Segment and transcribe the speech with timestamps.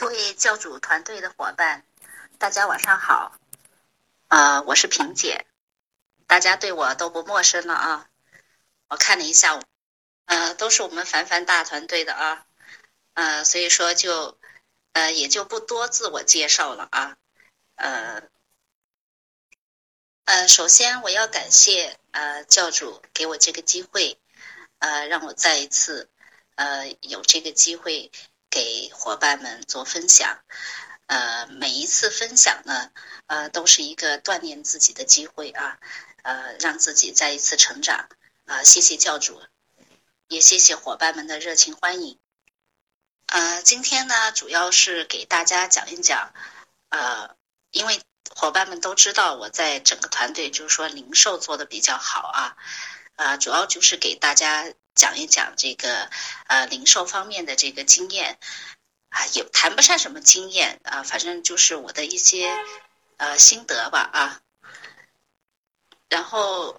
[0.00, 1.84] 各位教主团队的伙伴，
[2.38, 3.38] 大家晚上好。
[4.28, 5.44] 呃，我是萍姐，
[6.26, 8.08] 大家对我都不陌生了啊。
[8.88, 9.60] 我看了一下，
[10.24, 12.46] 呃，都是我们凡凡大团队的啊。
[13.12, 14.38] 呃，所以说就
[14.94, 17.18] 呃也就不多自我介绍了啊。
[17.74, 18.22] 呃
[20.24, 24.18] 呃，首先我要感谢呃教主给我这个机会，
[24.78, 26.08] 呃，让我再一次
[26.54, 28.10] 呃有这个机会。
[28.50, 30.40] 给伙伴们做分享，
[31.06, 32.90] 呃，每一次分享呢，
[33.26, 35.78] 呃，都是一个锻炼自己的机会啊，
[36.24, 38.08] 呃，让自己再一次成长
[38.46, 38.64] 啊。
[38.64, 39.40] 谢谢教主，
[40.26, 42.18] 也谢谢伙伴们的热情欢迎。
[43.26, 46.34] 呃，今天呢，主要是给大家讲一讲，
[46.88, 47.36] 呃，
[47.70, 48.02] 因为
[48.34, 52.56] 伙伴们都知道我在整个团队就是说零售做的比较好啊，
[53.14, 54.72] 啊，主要就是给大家。
[55.00, 56.10] 讲一讲这个
[56.46, 58.38] 呃零售方面的这个经验
[59.08, 62.54] 啊，也谈不上什么经验啊，反正就是我的一些
[63.16, 64.42] 呃心得吧啊。
[66.10, 66.76] 然后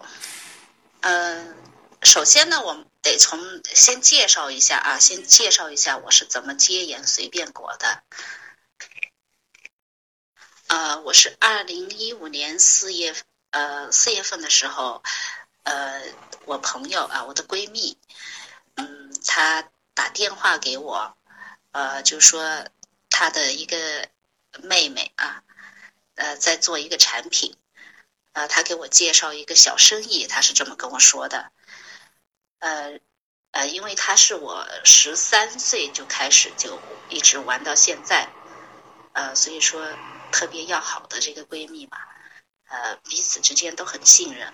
[1.00, 1.56] 呃，
[2.04, 3.40] 首先呢，我们得从
[3.74, 8.04] 先介绍一下啊，先介绍一下我是怎么接研随便果的。
[10.68, 13.16] 呃，我是二零一五年四月
[13.50, 15.02] 呃四月份的时候。
[15.64, 16.02] 呃，
[16.46, 17.98] 我朋友啊，我的闺蜜，
[18.76, 21.16] 嗯，她打电话给我，
[21.72, 22.66] 呃，就说
[23.10, 24.10] 她的一个
[24.64, 25.44] 妹妹啊，
[26.16, 27.56] 呃，在做一个产品，
[28.34, 31.52] 呃，她给我介绍一个小生意，她是这么跟我说的，
[32.60, 33.00] 呃，
[33.52, 38.28] 呃，因为她是我十三岁就开始就一直玩到现在，
[39.14, 39.88] 呃，所以说
[40.32, 42.00] 特别要好的这个闺蜜嘛，
[42.68, 44.52] 呃，彼此之间都很信任。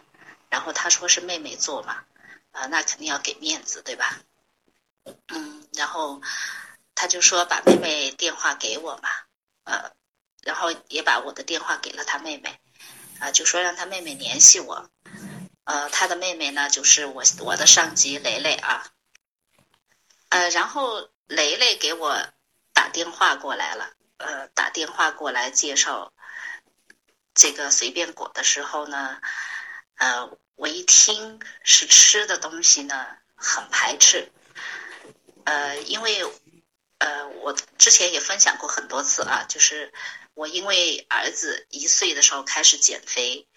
[0.49, 2.05] 然后他说是妹妹做嘛，
[2.51, 4.17] 啊，那肯定要给面子，对吧？
[5.27, 6.21] 嗯，然后
[6.95, 9.09] 他就说把妹妹电话给我嘛，
[9.65, 9.91] 呃，
[10.43, 12.59] 然后也把我的电话给了他妹妹，
[13.19, 14.89] 啊，就说让他妹妹联系我，
[15.65, 18.87] 呃，他的妹妹呢就是我我的上级雷雷啊，
[20.29, 22.17] 呃，然后雷雷给我
[22.73, 26.13] 打电话过来了，呃，打电话过来介绍
[27.33, 29.21] 这个随便果的时候呢。
[29.97, 34.31] 呃，我一听是吃的东西呢，很排斥。
[35.45, 36.23] 呃，因为
[36.99, 39.93] 呃，我之前也分享过很多次啊，就是
[40.33, 43.47] 我因为儿子一岁的时候开始减肥，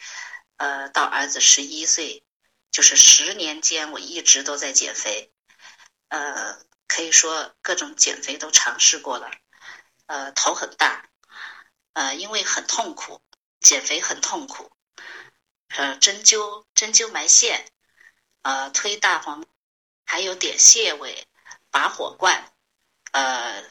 [0.56, 2.22] 呃，到儿子十一岁，
[2.70, 5.32] 就是十年间我一直都在减肥，
[6.08, 9.30] 呃，可以说各种减肥都尝试过了，
[10.06, 11.08] 呃，头很大，
[11.94, 13.20] 呃，因为很痛苦，
[13.60, 14.70] 减肥很痛苦。
[15.76, 17.70] 呃，针灸、针灸埋线，
[18.42, 19.46] 呃，推大黄，
[20.04, 21.28] 还有点穴位，
[21.70, 22.52] 拔火罐，
[23.12, 23.64] 呃，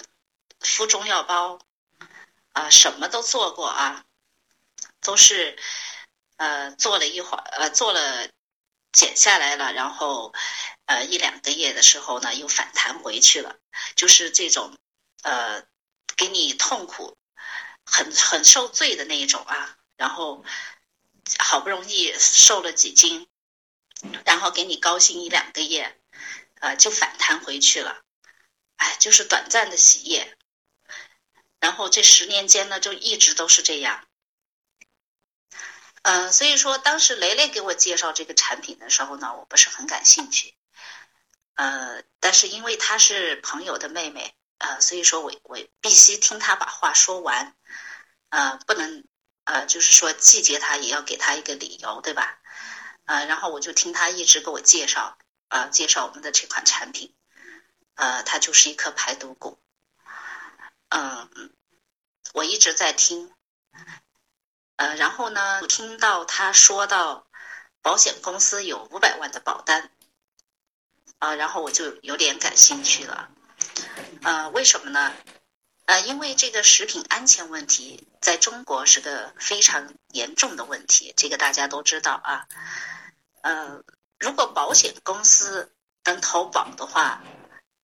[0.62, 1.60] 敷中药包，
[2.54, 4.06] 啊，什么都做过啊，
[5.02, 5.58] 都是，
[6.38, 8.30] 呃，做了一会儿，呃，做了，
[8.94, 10.34] 减下来了，然后，
[10.86, 13.58] 呃，一两个月的时候呢，又反弹回去了，
[13.96, 14.74] 就是这种，
[15.24, 15.62] 呃，
[16.16, 17.18] 给你痛苦，
[17.86, 20.46] 很很受罪的那一种啊，然后。
[21.38, 23.28] 好不容易瘦了几斤，
[24.25, 26.00] 然后给你高兴一两个月，
[26.62, 28.03] 呃，就反弹回去了，
[28.78, 30.38] 哎，就是短暂的喜悦。
[31.59, 34.07] 然后这十年间呢，就一直都是这样。
[36.03, 40.56] 嗯，所以说当时雷雷给我介绍这个产品的时候呢，我不是很感兴趣。
[41.56, 47.53] 呃，但是因为她是朋友的妹妹，呃，所以说我我必须听她把话说完，
[48.29, 49.03] 呃，不能。
[49.50, 52.38] 呃，就是说季节他也要给他一个理由，对吧？
[53.06, 55.18] 呃，然后我就听他一直给我介绍，
[55.48, 57.16] 呃，介绍我们的这款产品，
[57.96, 59.58] 呃，它就是一颗排毒骨，
[60.90, 61.52] 嗯，
[62.34, 63.34] 我一直在听，
[64.76, 67.26] 呃，然后呢，听到他说到
[67.81, 69.90] 保险公司有五百万的保单，
[71.18, 73.31] 啊，然后我就有点感兴趣了，
[74.22, 75.12] 呃，为什么呢？
[75.89, 82.47] 呃，因为这个食品安全问题在中国是个非常严重的问题，这个大家都知道啊。
[83.41, 83.83] 呃，
[84.19, 87.24] 如果保险公司能投保的话，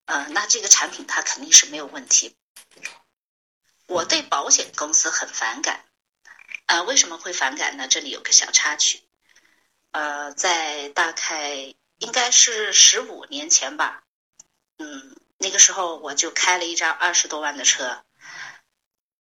[0.06, 2.36] 呃，那这个产品它肯定是没有问题。
[3.88, 5.84] 我对保险公司很反感，
[6.68, 7.88] 呃，为什么会反感呢？
[7.88, 9.01] 这里有个小插曲，
[9.90, 11.56] 呃，在大概
[11.98, 14.04] 应该是十五年前吧，
[14.78, 15.16] 嗯。
[15.46, 18.04] 那个时候我就开了一张二十多万的车，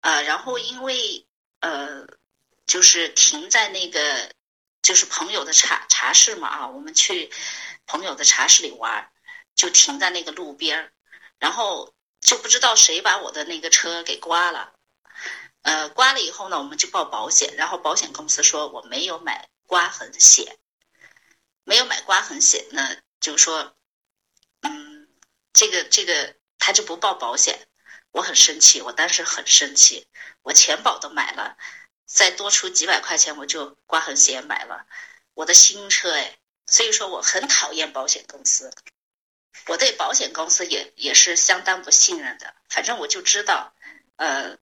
[0.01, 1.27] 呃，然后因为
[1.59, 2.07] 呃，
[2.65, 4.31] 就是停在那个
[4.81, 7.31] 就是朋友的茶茶室嘛啊，我们去
[7.85, 9.11] 朋友的茶室里玩，
[9.53, 10.91] 就停在那个路边，
[11.37, 14.73] 然后就不知道谁把我的那个车给刮了，
[15.61, 20.57] 呃，刮了以后呢，我们就报保险，然后保险公司说我没有买刮痕险，
[21.63, 23.75] 没有买刮痕险呢，就说，
[24.61, 24.94] 嗯，
[25.55, 27.57] 这个这个他就不报保险，
[28.11, 30.05] 我很生气，我当时很生气，
[30.41, 31.57] 我钱保都买了，
[32.05, 34.85] 再多出几百块钱我就刮痕险买了，
[35.33, 36.37] 我的新车哎，
[36.67, 38.69] 所以说我很讨厌保险公司。
[39.67, 43.73] 我对保险公司也也是相当不信任的，反正我就知道，
[44.17, 44.57] 呃，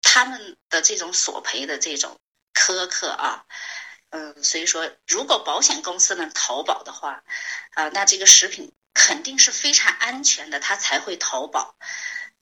[0.00, 2.18] 他们的这种索赔的这种
[2.54, 3.44] 苛刻啊，
[4.08, 7.22] 嗯，所以说如果保险公司能投保的话，
[7.74, 11.76] 啊，那这个食品肯定是非常安全的，他才会投保，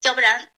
[0.02, 0.50] 要不然。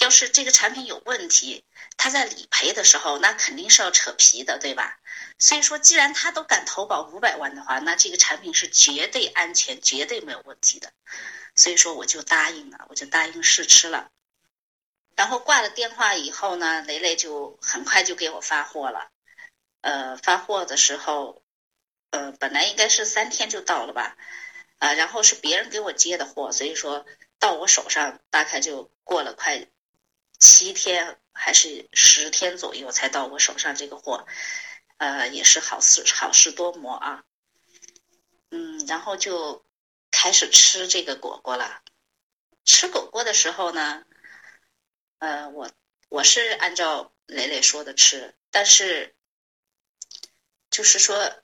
[0.00, 1.64] 要是这个产品有问题，
[1.96, 4.96] 他在理赔的时候，那肯定是要扯皮的，对吧？
[5.40, 10.92] 所以说，既然他都敢投保五百万的话，那这个产品是绝对安全、绝对没有问题的。
[11.56, 14.08] 所以说，我就答应了，我就答应试吃了。
[15.16, 19.10] 然后挂了电话以后呢，雷雷就很快就给我发货了。
[19.80, 21.42] 呃，发货的时候，
[22.12, 24.16] 呃，本来应该是三天就到了吧，
[24.78, 27.04] 啊，然后是别人给我接的货，所以说
[27.38, 29.68] 到我手上大概就过了快。
[30.40, 34.24] 七天还是十天左右才到我手上这个货，
[34.98, 37.24] 呃，也是好事好事多磨啊。
[38.50, 39.66] 嗯，然后就
[40.12, 41.82] 开始吃这个果果了。
[42.64, 44.04] 吃果果的时候呢，
[45.18, 45.72] 呃，我
[46.08, 49.16] 我是按照磊磊说的吃，但是
[50.70, 51.42] 就是说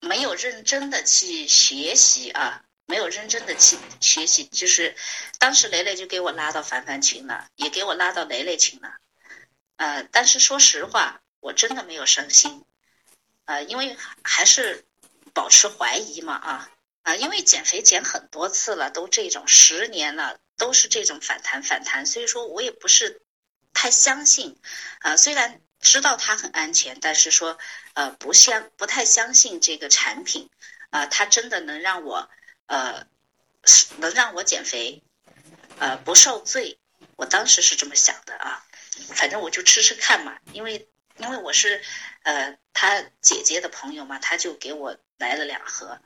[0.00, 2.63] 没有认真的去学习啊。
[2.86, 4.94] 没有认真的去学习，就是
[5.38, 8.94] 当时雷雷就给我拉到凡凡群了，也给我拉到雷雷群了，
[9.76, 12.64] 呃，但是说实话，我真的没有伤心，
[13.44, 14.84] 呃，因为还是
[15.32, 16.70] 保持怀疑嘛，啊。
[17.04, 23.20] 啊，因为减肥减很多次了，都这种十年了，都是这种反弹反弹，所以说我也不是
[23.74, 24.58] 太相信，
[25.00, 27.58] 啊，虽然知道它很安全，但是说
[27.92, 30.48] 呃不相不太相信这个产品，
[30.88, 32.30] 啊，它真的能让我。
[32.66, 33.06] 呃，
[33.98, 35.02] 能让我减肥，
[35.78, 36.78] 呃，不受罪。
[37.16, 38.66] 我当时是这么想的啊，
[39.14, 40.38] 反正我就吃吃看嘛。
[40.52, 40.88] 因为
[41.18, 41.82] 因为我是
[42.22, 46.00] 呃他姐姐的朋友嘛，他就给我来了两盒。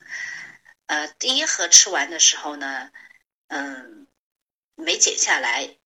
[0.87, 2.91] 呃，第一盒吃完的时候呢，
[3.49, 4.07] 嗯，
[4.75, 5.77] 没减下来，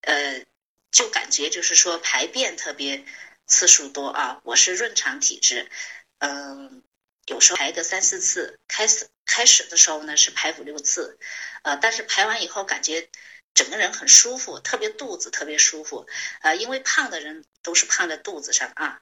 [0.00, 0.44] 呃，
[0.90, 3.04] 就感觉就是说排便特别
[3.46, 4.40] 次数多啊。
[4.44, 5.70] 我是润肠体质，
[6.18, 6.82] 嗯。
[7.26, 11.18] 有时候排个三四次，开始开始的时候呢是排五六次，
[11.62, 13.08] 呃，但是排完以后感觉
[13.54, 16.06] 整个人很舒服，特别肚子特别舒服，
[16.42, 19.00] 呃，因为胖的人都是胖在肚子上啊，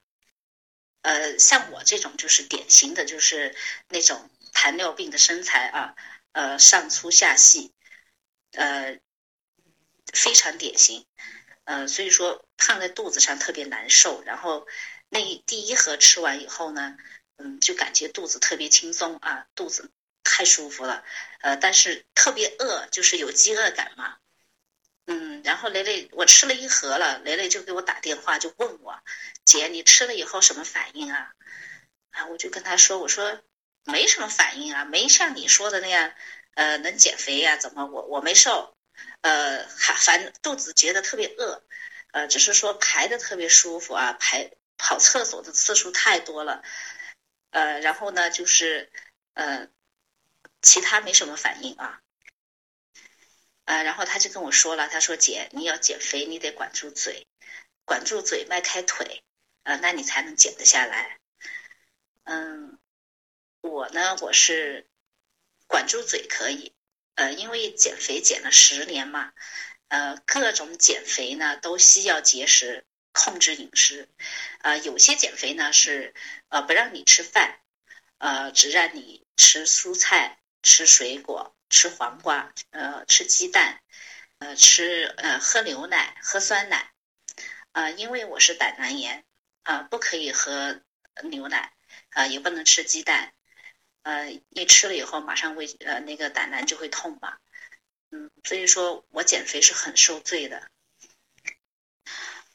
[1.02, 3.54] 呃，像我这种就是典型的就是
[3.88, 5.94] 那种糖尿病的身材啊，
[6.32, 7.72] 呃，上粗下细，
[8.52, 8.98] 呃，
[10.12, 11.06] 非常典型，
[11.64, 14.66] 呃，所以说胖在肚子上特别难受，然后
[15.08, 16.96] 那第一盒吃完以后呢。
[17.42, 19.90] 嗯，就感觉肚子特别轻松啊，肚子
[20.30, 21.04] 太舒服了，
[21.40, 24.16] 呃，但是特别饿，就是有饥饿感嘛。
[25.06, 29.02] 嗯，然后雷雷，我吃了一盒了，雷雷就给我打电话，就问我，
[29.44, 31.32] 姐，你吃了以后什么反应啊？
[32.12, 33.40] 啊，我就跟他说，我说
[33.84, 36.14] 没什么反应啊，没像你说的那样，
[36.54, 37.56] 呃，能减肥呀？
[37.56, 38.76] 怎么我我没瘦，
[39.22, 41.64] 呃，还反肚子觉得特别饿，
[42.12, 46.62] 呃，只是说排的特别舒服啊，排跑厕所的次数太多了。
[47.50, 48.92] 呃，然后呢，就是，
[49.34, 49.66] 呃，
[50.62, 52.00] 其他没什么反应啊，
[53.64, 57.26] 呃，然后他就跟我说了，他说姐，你要减肥，你得管住嘴，
[57.84, 59.22] 管住嘴，迈开腿，
[59.62, 61.18] 呃，那你才能减得下来。
[62.24, 62.78] 嗯，
[63.60, 64.88] 我呢，我是
[65.66, 66.72] 管住嘴可以，
[67.14, 69.32] 呃，因为减肥减了十年嘛，
[69.88, 72.84] 呃，各种减肥呢都需要节食。
[73.12, 74.08] 控制饮食，
[74.60, 76.14] 呃，有些减肥呢是
[76.48, 77.58] 呃不让你吃饭，
[78.18, 83.80] 呃，只让你吃蔬菜、吃水果、吃黄瓜，呃，吃鸡蛋，
[84.38, 86.92] 呃，吃呃喝牛奶、喝酸奶，
[87.72, 89.24] 呃，因为我是胆囊炎，
[89.62, 90.80] 啊，不可以喝
[91.24, 91.72] 牛奶，
[92.10, 93.32] 啊，也不能吃鸡蛋，
[94.02, 97.38] 呃，一吃了以后马上胃呃那个胆囊就会痛嘛，
[98.10, 100.70] 嗯，所以说我减肥是很受罪的。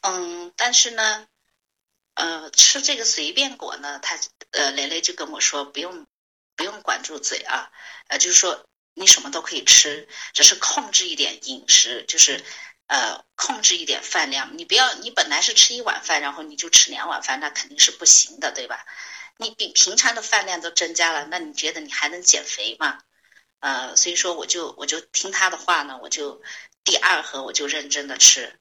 [0.01, 1.27] 嗯，但是呢，
[2.13, 4.19] 呃，吃这个随便果呢，他
[4.51, 6.05] 呃，蕾蕾就跟我说，不用
[6.55, 7.71] 不用管住嘴啊，
[8.07, 12.43] 呃，就是说你什么都可以吃，只是控制一点饮食，就是
[12.87, 14.57] 呃，控制一点饭量。
[14.57, 18.85] 你不要，你本来是吃一碗饭，然后你就吃两碗饭，那肯定是不行的，对吧？
[19.37, 22.99] 你比平常的饭量都增加了，那你觉得你还能减肥吗？
[23.59, 26.41] 呃，所以说我就我就听他的话呢，我就
[26.83, 28.59] 第二盒我就认真的吃，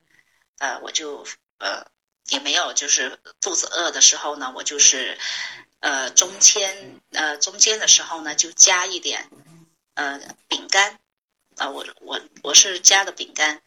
[0.59, 1.27] 呃，我就
[1.59, 1.87] 呃
[2.31, 5.19] 也没有就是肚子饿的时候呢，我就是
[5.85, 9.29] 呃中间呃中间的时候呢就加一点
[9.93, 10.99] 呃饼干，
[11.59, 13.61] 啊我我我是加的饼干，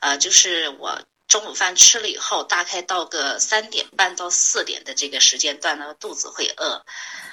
[0.00, 6.84] 呃就是我中午饭吃了以后，大概到个三点半到四点的这个时间段呢，肚子会饿。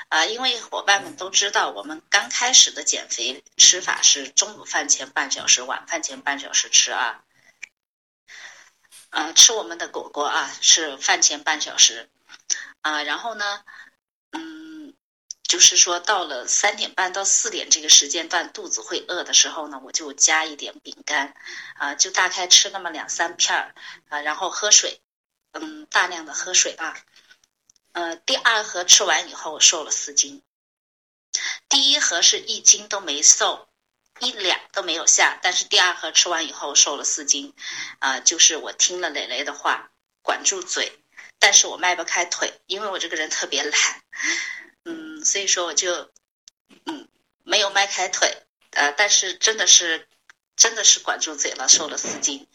[0.10, 7.24] 啊，因为伙伴们都知道，我们刚开始的减肥吃法是中午饭前半小时，晚饭前半小时吃啊。
[9.10, 12.08] 呃，吃我们的果果啊，是饭前半小时。
[12.82, 13.66] 啊，然后呢，
[14.32, 14.94] 嗯，
[15.44, 21.36] 就是说到了三点半到四点这个时间段，肚子会饿的时候呢，我就加一点饼干，
[21.76, 23.76] 啊，就大概吃那么两三片儿，
[24.10, 25.02] 啊，然后喝水，
[25.54, 26.98] 嗯，大量的喝水啊。
[27.94, 30.44] 呃，第二盒吃完以后我瘦了四斤，
[31.68, 33.68] 第一盒是一斤都没瘦，
[34.20, 37.56] 一两都没有下，但是第二盒吃完以后瘦了四斤，
[37.98, 39.90] 啊，就是我听了蕾蕾的话，
[40.22, 41.00] 管住嘴，
[41.40, 44.04] 但是我迈不开腿，因为我这个人特别懒，
[44.84, 46.12] 嗯，所以说我就，
[46.86, 47.08] 嗯，
[47.44, 50.08] 没有迈开腿，呃，但是真的是，
[50.56, 52.48] 真的是管住嘴了，瘦了四斤，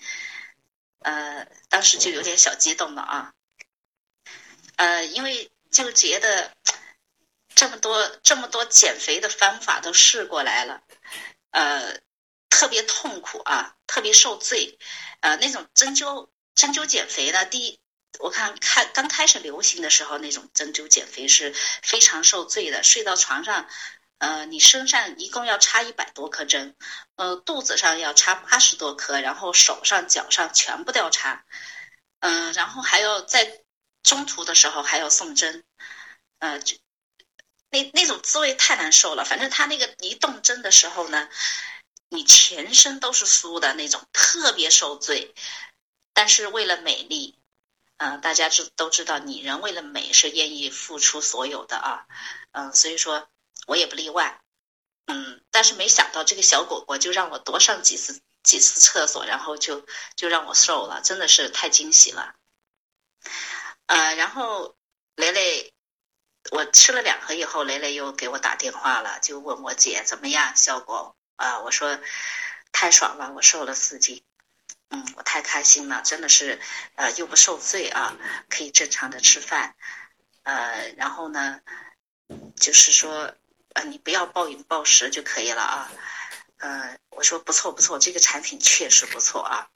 [1.00, 3.34] 呃，当时就有点小激动了啊。
[4.76, 6.56] 呃，因为就觉得
[7.54, 10.82] 这么多这么多减肥的方法都试过来了，
[11.50, 12.00] 呃，
[12.50, 14.78] 特别痛苦啊，特别受罪，
[15.20, 17.80] 呃，那种针灸针灸减肥呢，第一，
[18.18, 23.68] 我看看刚开始流行的时候，那种针灸减肥是非常受罪的，睡到床上，
[24.18, 26.76] 呃，你身上一共要插一百多颗针，
[27.16, 31.44] 呃，肚子上要插八十多颗，然后手上脚上全部都要插，
[32.20, 33.60] 嗯，然后还要在。
[34.04, 35.62] 中途的时候还要送针，
[36.40, 36.76] 呃，就
[37.70, 39.24] 那那种滋味太难受了。
[39.24, 41.28] 反正他那个一动针的时候呢，
[42.08, 45.32] 你全身都是酥的那种，特别受罪。
[46.12, 47.38] 但是为了美丽，
[48.04, 52.04] 嗯，大家知都知道，女人为了美是愿意付出所有的啊，
[52.50, 53.28] 嗯，所以说
[53.68, 54.40] 我也不例外，
[55.06, 55.40] 嗯。
[55.52, 62.34] 但是没想到这个小果果就让我多上几次几次厕所，然后就就让我瘦了，真的是太惊喜了。
[63.86, 64.74] 呃，然后
[65.14, 65.72] 雷雷，
[66.50, 71.60] 我吃了两盒以后，雷雷又给我打电话了，就问我姐怎么样效果啊？
[71.60, 72.00] 我说
[72.72, 74.24] 太爽了，我瘦了四斤，
[74.92, 76.60] 嗯，我太开心了，真的是
[76.96, 78.16] 呃又不受罪啊，
[78.48, 79.74] 可以正常的吃饭，
[80.42, 81.60] 呃，然后呢，
[82.56, 83.34] 就是说
[83.72, 85.90] 呃你不要暴饮暴食就可以了啊，
[86.58, 89.68] 呃，我说不错不错，这个产品确实不错啊。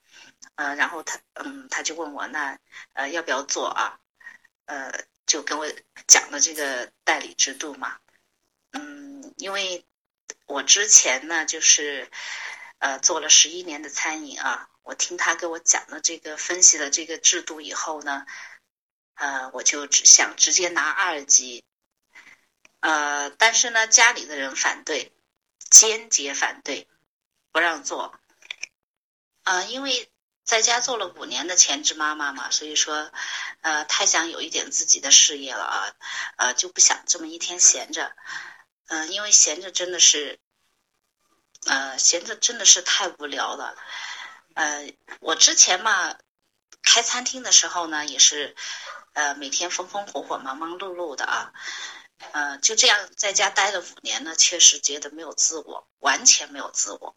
[0.57, 2.59] 呃，然后他，嗯，他就问我，那，
[2.93, 3.99] 呃，要不要做啊？
[4.67, 4.93] 呃，
[5.27, 5.67] 就跟我
[6.07, 7.99] 讲了这个代理制度嘛。
[8.73, 9.87] 嗯，因为
[10.47, 12.11] 我之前呢，就是，
[12.79, 18.25] 呃，做了十一年的餐饮啊，我听他给我讲了这个分析了这个制度以后呢，
[19.15, 21.65] 呃，我就只想直接拿二级，
[22.81, 25.13] 呃，但是呢，家里的人反对，
[25.71, 26.87] 坚决反对，
[27.51, 28.19] 不让做，
[29.43, 30.11] 啊，因为。
[30.47, 33.11] 在家做了五年的全职妈妈嘛，所以说，
[33.63, 35.93] 呃，太想有一点自己的事业了啊，
[36.37, 38.15] 呃，就不想这么一天闲着，
[38.87, 40.39] 嗯，因为闲着真的是，
[41.65, 43.77] 呃，闲着真的是太无聊了，
[44.57, 46.17] 呃，我之前嘛，
[46.83, 48.57] 开餐厅的时候呢，也是，
[49.13, 51.53] 呃，每天风风火火、忙忙碌碌的啊，
[52.33, 57.15] 呃，就这样在家待了五年呢，确实觉得没有自我，完全没有自我，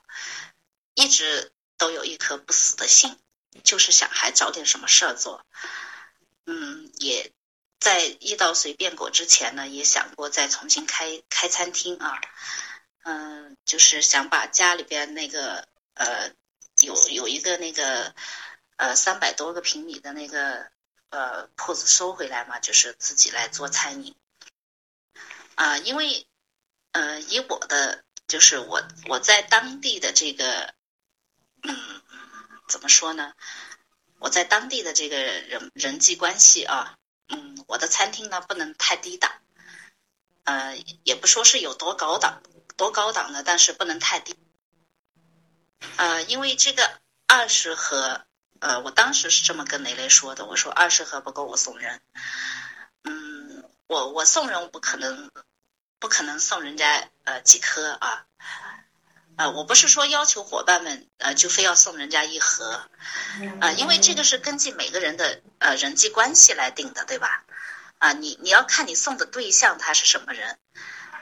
[0.93, 1.51] 一直。
[1.79, 3.17] 都有一颗不死的心，
[3.63, 5.46] 就是想还找点什么事儿做。
[6.46, 7.31] 嗯，也
[7.79, 12.19] 在遇到随便果之前呢，也想过再重新开开餐厅啊。
[13.03, 16.34] 嗯，就是想把家里边那个呃
[16.82, 18.14] 有有一个那个
[18.78, 20.70] 呃三百多个平米的那个
[21.10, 24.16] 呃铺子收回来嘛，就是自己来做餐饮。
[25.56, 26.28] 啊，因为
[26.92, 30.74] 呃以我的就是我我在当地的这个。
[31.62, 31.76] 嗯，
[32.70, 33.34] 怎么说呢？
[34.20, 36.96] 我在当地的这个人人际关系啊，
[37.28, 39.30] 嗯，我的餐厅呢不能太低档，
[40.46, 42.42] 呃，也不说是有多高档，
[42.78, 44.34] 多高档的，但是不能太低。
[45.98, 48.26] 呃，因为这个二十盒，
[48.60, 52.02] 呃，我当时是这么跟雷雷说的，我说二十盒不够我送人。
[53.04, 55.32] 嗯，我我送人我不可能，
[56.00, 58.26] 不可能送人家呃几颗啊。
[59.38, 62.90] 呃，我不是说要求伙伴们，呃，就非要送人家一盒，
[63.62, 67.46] 啊，因为这个是根据每个人的呃人际关系来定的，对吧？
[68.00, 70.58] 啊，你你要看你送的对象他是什么人，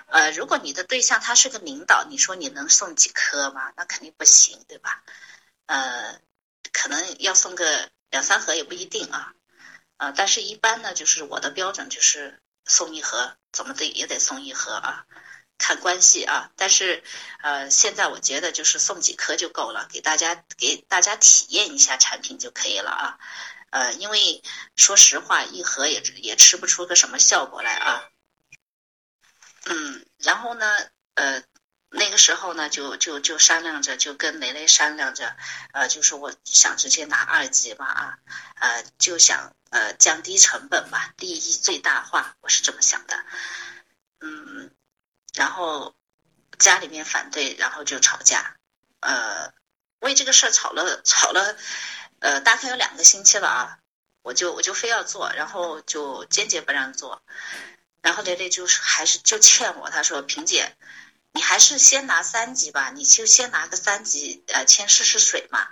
[0.08, 3.72] 呃，如果你的对象他是个领导，你说你能送几颗吗？
[3.76, 5.04] 那肯定不行，对吧？
[5.66, 6.20] 呃，
[6.72, 9.34] 可能要送个两三盒也不一定啊，
[9.98, 15.06] 呃，但是一般呢，就是我的标准就是送一盒，怎么的也得送一盒啊，
[15.58, 16.52] 看关系啊。
[16.56, 17.04] 但是
[17.42, 23.20] 呃，现在我觉得就是送几颗就够了，给大家给大家体验一下产品就可以了啊。
[23.72, 24.42] 呃，因为
[24.78, 28.10] 说实话，一盒也也吃不出个什么效果来啊。
[29.70, 30.76] 嗯，然后呢，
[31.16, 31.44] 呃。
[31.90, 35.38] 那个时候呢，就就就商量着，就跟雷雷商量着，
[35.72, 38.20] 呃，就是我想直接拿二级嘛，啊，
[38.56, 43.24] 呃，就想呃降低成本嘛，利益最大化，我是这么想的，
[44.20, 44.70] 嗯，
[45.34, 45.96] 然后
[46.60, 48.58] 家里面反对，然后就吵架，
[49.00, 49.54] 呃，
[50.00, 51.56] 为这个事儿吵了吵了，
[52.20, 53.80] 呃，大概有两个星期了啊，
[54.24, 57.24] 我就我就非要做，然后就坚决不让做，
[58.02, 60.76] 然后雷雷就是还是就欠我，他说萍姐。
[61.34, 65.68] 你还是先拿三级吧，你就先拿个三级，呃，先试试水嘛，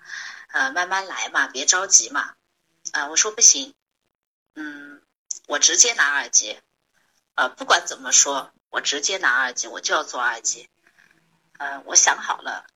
[0.49, 2.35] 呃，慢慢来嘛，别着急嘛，
[2.91, 3.73] 啊，我说不行，
[4.53, 5.01] 嗯，
[5.47, 6.59] 我直接拿二级，
[7.33, 10.69] 呃，不管怎么说，我直接拿二级，我就要做二级，
[11.57, 12.67] 呃，我想好了，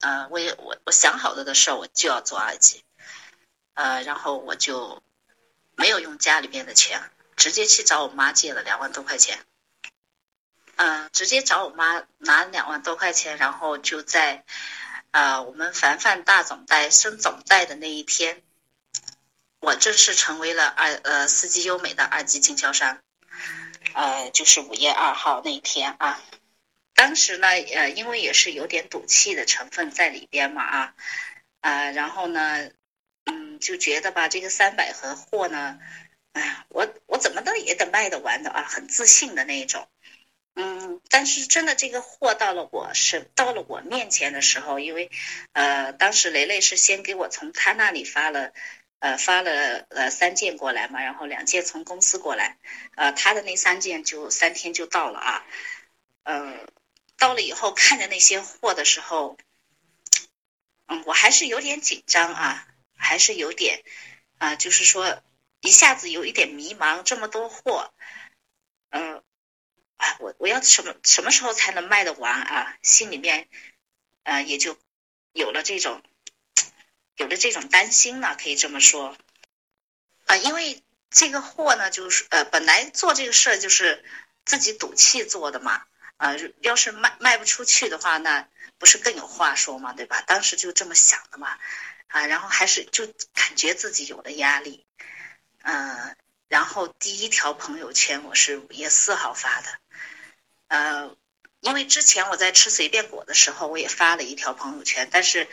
[0.00, 2.82] 呃，我也我我想好了的事儿，我就要做二级，
[3.74, 5.02] 呃，然后我就
[5.76, 9.38] 没有用家里边的钱，直接去找我妈借了两万多块钱。
[10.76, 14.44] 嗯，直接找我妈拿两万多块钱，然后就在，
[15.10, 18.42] 呃，我们凡凡大总代升总代的那一天，
[19.58, 23.00] 我正式成为了二呃四季优美的二级经销商，
[23.94, 26.20] 呃，就是五月二号那一天啊。
[26.94, 30.94] 当时呢，呃，因为也是有点赌气的成分在里边嘛啊，
[31.60, 32.70] 啊，然后呢，
[33.24, 35.80] 嗯，就觉得吧，这个三百盒货呢，
[36.68, 39.88] 我我怎么的也得卖得完的啊，很自信的那一种。
[40.60, 45.08] 嗯，但是真的这个货到了我是到了我面前的时候，因为，
[45.52, 48.52] 呃，当时雷雷是先给我从他那里发了，
[48.98, 52.58] 呃，发了呃三件过来嘛，然后两件从公司过来，
[52.96, 55.46] 呃，他的那三件就三天就到了啊，
[56.24, 56.66] 呃，
[57.16, 59.38] 到了以后看着那些货的时候，
[60.88, 63.84] 嗯，我还是有点紧张啊，还是有点，
[64.38, 65.22] 啊，就是说
[65.60, 67.92] 一下子有一点迷茫，这么多货，
[68.90, 69.22] 嗯。
[70.00, 72.78] 啊，我我要什么什么时候才能卖得完啊？
[72.82, 73.48] 心里面，
[74.22, 74.78] 呃，也就
[75.32, 76.04] 有了这种
[77.16, 79.16] 有了这种担心了，可以这么说。
[80.26, 84.04] 啊，因为这个货呢，就是呃，本来做这个事儿就是
[84.44, 85.84] 自己赌气做的嘛。
[86.16, 90.20] 啊，要是卖卖不出去的话，那不是更有话说嘛，对吧？
[90.20, 91.58] 当时就这么想的嘛。
[92.06, 94.86] 啊，然后还是就感觉自己有了压力。
[95.70, 96.16] 嗯，
[96.48, 99.66] 然后第一条朋友圈我是五月四号发的。
[100.68, 101.14] 呃，
[101.60, 105.46] 因为之前我在吃随便果的时候，我也发了一条朋友圈，但是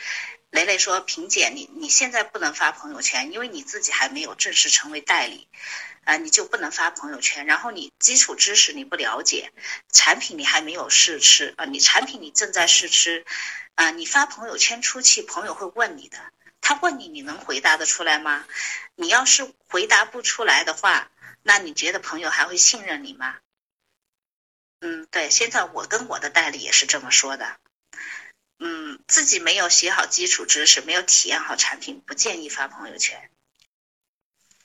[0.51, 5.49] 雷雷说：“萍姐，你你现在不能发朋友圈，因为你自己还没有正式成为代理，
[6.05, 7.45] 啊，你就不能发朋友圈。
[7.45, 9.51] 然后你基础知识你不了解，
[9.91, 13.25] 产品你还没有试吃啊，你产品你正在试吃，
[13.75, 16.17] 啊，你发朋友圈出去，朋友会问你的，
[16.67, 18.43] 他问你，你能回答得出来吗？
[18.95, 21.11] 你要是回答不出来的话，
[21.43, 23.37] 那你觉得朋友还会信任你吗？”
[24.81, 27.57] 嗯，对，现在我跟我的代理也是这么说的。
[28.57, 33.29] 嗯，自己没有学好基础知识，没有体验好产品，不建议发朋友圈。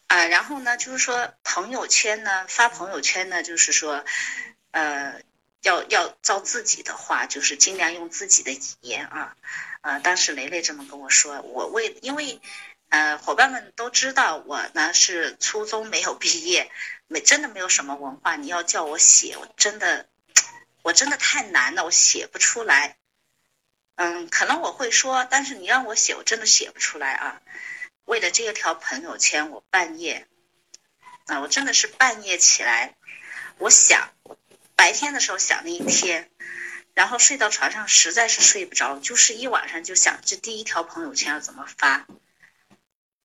[0.07, 4.03] 啊，然后呢，就是说朋友圈呢，发朋友圈呢，就是说，
[4.71, 5.21] 呃，
[5.63, 9.37] 要要照自己的话，就是尽量用自己的语言啊。
[9.83, 12.41] 呃，当时雷雷这么跟我说，我为因为，
[12.89, 16.71] 呃，伙伴们都知道我呢是初中没有毕业。
[17.13, 20.09] 没真的没有什么文化，你要叫我写，我真的，
[20.83, 22.99] 我真的太难了，我写不出来。
[23.97, 27.43] 嗯，可能我会说，但是你让我写，我真的写不出来啊。
[28.05, 30.29] 为了这一条朋友圈，我半夜，
[31.27, 32.95] 啊，我真的是半夜起来，
[33.59, 34.09] 我想，
[34.81, 36.31] 白天的时候想了一天，
[36.95, 42.07] 然后睡到床上实在是睡不着，就是一晚上就想这第一条朋友圈要怎么发。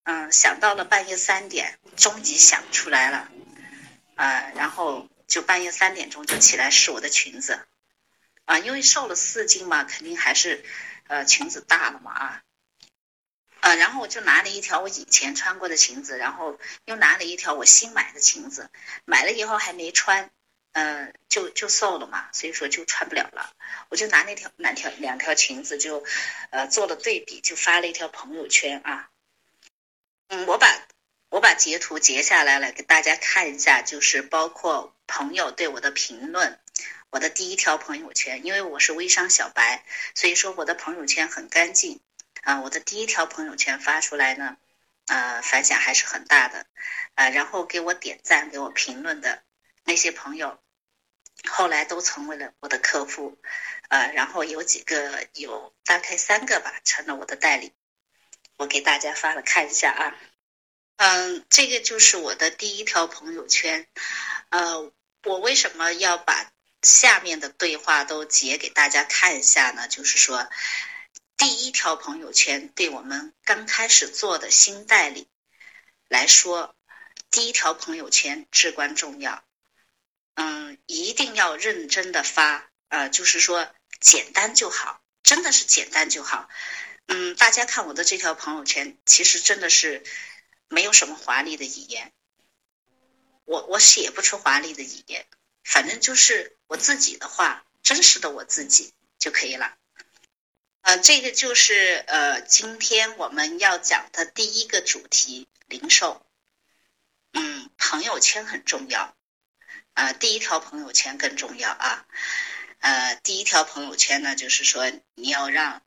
[0.03, 3.29] 嗯，想到了半夜三点，终于想出来了。
[4.15, 7.65] 呃，然后就半夜三点钟就起来试我的裙子，
[8.43, 10.61] 啊，因为瘦了四斤嘛，肯定还是，
[11.07, 12.41] 呃，裙子大了嘛啊，
[13.61, 18.69] 呃，然后我就拿了一条我以前穿过的裙子，然后又拿了一条我新买的裙子，
[19.05, 20.29] 买了以后还没穿，
[20.75, 23.49] 嗯，就就瘦了嘛，所以说就穿不了了，
[23.89, 26.03] 我就拿那条两条两条裙子就，
[26.49, 29.09] 呃，做了对比，就发了一条朋友圈啊，
[30.27, 30.67] 嗯，我把。
[31.29, 36.57] 我把截图截下来了，给大家看一下，就是包括朋友对我的评论，
[37.09, 39.83] 我的第一条朋友圈，因为我是微商小白，
[40.13, 41.99] 所以说我的朋友圈很干净，
[42.43, 44.55] 啊，我的第一条朋友圈发出来呢，
[45.07, 46.67] 呃，反响还是很大的，
[47.15, 49.43] 呃，然后给我点赞、给我评论的
[49.83, 50.57] 那些朋友，
[51.49, 53.37] 后来都成为了我的客户，
[53.89, 57.73] 呃，然后有几个有大概三个吧，成了我的代理。
[58.57, 60.15] 我给大家发了看一下啊，
[60.97, 63.87] 嗯，这个就是我的第一条朋友圈，
[64.49, 64.91] 呃，
[65.23, 69.87] 我为什么要把下面的对话都截给大家看一下呢？
[69.87, 70.47] 就是说。
[71.37, 75.27] 第一条朋友圈对我们刚开始做的新代理
[76.07, 76.73] 来说，
[77.29, 79.43] 第一条朋友圈至关重要。
[80.35, 83.67] 嗯，一定要认真的发，呃，就是说
[83.99, 86.47] 简单就好，真的是简单就好。
[87.07, 90.03] 嗯，大家看我的这条朋友圈，其实真的是
[90.67, 92.11] 没有什么华丽的语言，
[93.45, 95.25] 我我写不出华丽的语言，
[95.63, 99.75] 反正就是我自己的话，真实的我自己就可以了。
[100.81, 106.25] 呃，这个就是呃，今天我们要讲的第一个主题——零售。
[107.33, 109.15] 嗯，朋友圈很重要，
[109.95, 112.05] 啊，第一条朋友圈更重要啊。
[112.79, 115.81] 呃，第一条朋友圈呢，就是说你要让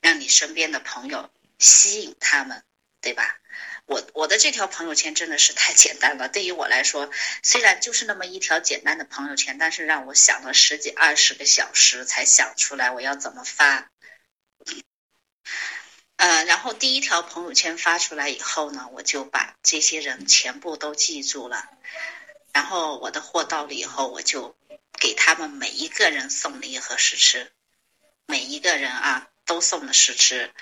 [0.00, 2.62] 让你身边的朋友吸引他们，
[3.00, 3.38] 对吧？
[3.86, 7.10] 我我的这条朋友圈真的是太简单了，对于我来说，
[7.42, 13.90] 虽然就是那么一条简单的朋友圈，但是让我想了十几二十个小时才想出来我要怎么发。
[16.16, 21.68] 呃，然后第一条朋友圈发出来以后呢，我就把这些人全部都记住了。
[22.54, 24.56] 然后我的货到了以后，我就
[24.98, 27.52] 给他们每一个人送了一盒试吃，
[28.26, 30.54] 每一个人啊都送了试吃。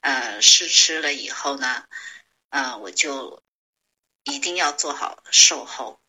[0.00, 1.86] 呃，试吃了以后呢，
[2.50, 3.42] 呃，我就
[4.24, 6.00] 一定要做好售后，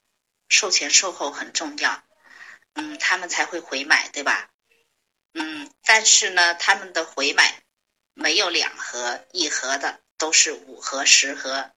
[0.49, 2.03] 售前售后很重要，
[2.73, 4.49] 嗯，他们才会回买，对吧？
[5.33, 7.63] 嗯，但是呢，他们的回买
[8.13, 11.71] 没有两盒一盒的，都是五盒十盒。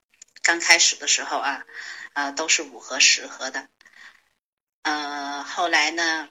[0.47, 1.67] 刚开始的时候啊，
[2.13, 3.69] 啊都是五盒十盒的。
[4.83, 6.29] 嗯，后来呢，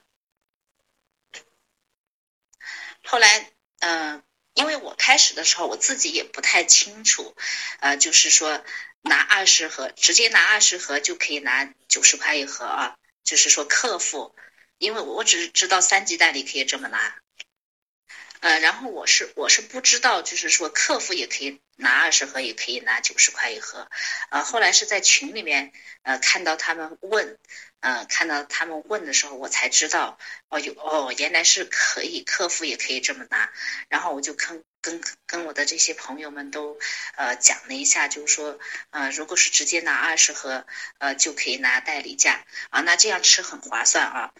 [3.04, 4.22] 后来嗯，
[4.54, 7.36] 因为我开始的时候我自己也不太清楚，
[7.80, 8.64] 呃，就是说
[9.02, 14.34] 拿二十盒，直接拿二十盒就可以拿九十块一盒啊，就是说客户。
[14.78, 17.20] 因为我只是知道三级代理可以这么拿，
[18.40, 23.88] 呃，然后我是我是不知道，就是说客服也可以拿二十盒，也可以拿九十块一盒，
[24.30, 25.72] 呃，后来是在群里面
[26.02, 27.38] 呃看到他们问，
[27.80, 30.18] 呃，看到他们问的时候，我才知道，
[30.48, 33.50] 哦，有哦，原来是可以，客服也可以这么拿，
[33.88, 36.78] 然后我就跟跟跟我的这些朋友们都
[37.16, 38.58] 呃讲了一下，就是说，
[38.90, 40.66] 呃，如果是直接拿二十盒，
[40.98, 42.44] 呃，就可以拿代理价。
[42.70, 44.32] 啊，那这样吃很划算啊。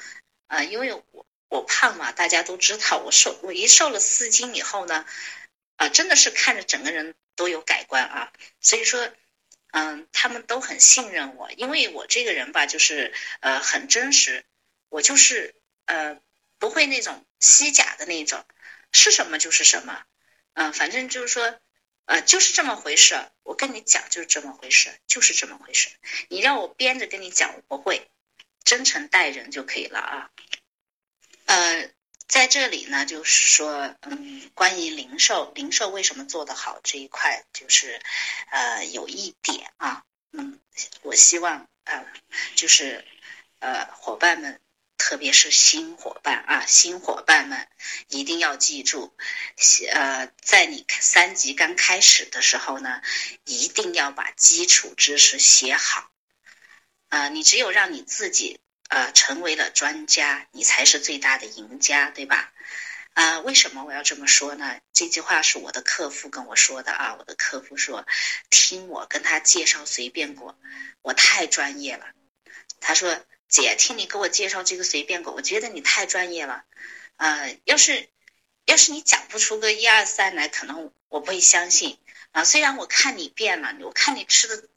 [0.48, 2.98] 啊，因为我我胖嘛，大家都知道。
[2.98, 5.06] 我瘦，我一瘦了四斤以后呢，
[5.76, 8.32] 啊，真的是看着整个人都有改观啊。
[8.60, 9.08] 所以说，
[9.70, 14.44] 嗯，他们都很信任我，因为我这个人吧，就是呃很真实，
[14.88, 15.54] 我就是
[15.84, 16.20] 呃
[16.58, 18.44] 不会那种虚假的那种，
[18.92, 20.02] 是什么就是什么，
[20.54, 21.58] 嗯，反正就是说，
[22.06, 23.16] 呃，就是这么回事。
[23.44, 25.90] 我跟你讲，就是这么回事，就是这么回事。
[26.28, 28.10] 你让我编着跟你讲，我不会。
[28.64, 30.30] 真诚待人就可以了啊，
[31.46, 31.90] 呃，
[32.28, 38.00] 在这里呢，就是说，嗯，关于零售，零售为什么做得好这一块，就是，
[38.50, 40.60] 呃，有一点啊，嗯，
[41.02, 42.04] 我希望，呃，
[42.56, 43.04] 就是，
[43.60, 44.60] 呃，伙伴们，
[44.98, 47.68] 特别是新伙伴啊，新伙伴们
[48.08, 49.16] 一定要记住，
[49.92, 53.00] 呃，在你三级刚开始的时候呢，
[53.44, 56.10] 一定要把基础知识写好。
[57.08, 62.52] 啊，你只有让你自己呃成为了专家，你才是最大的赢家，对吧？
[63.14, 64.78] 啊，为什么我要这么说呢？
[64.92, 67.16] 这句话是我的客户跟我说的啊。
[67.18, 68.06] 我的客户说，
[68.50, 70.58] 听我跟他介绍随便果，
[71.00, 72.06] 我太专业了。
[72.78, 73.18] 他说，
[73.48, 76.64] 姐，听你给我介绍这个随便果，我觉得你太专业了。
[77.16, 78.08] 呃，要是
[78.66, 81.98] 要是你讲不出个一二三来，可能我不会相信
[82.32, 82.44] 啊。
[82.44, 84.68] 虽然我看你变了，我看你吃的。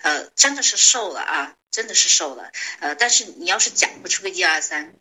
[0.00, 2.50] 呃，真的是瘦了啊，真的是瘦了。
[2.80, 4.94] 呃，但是你要是讲不出个一二三，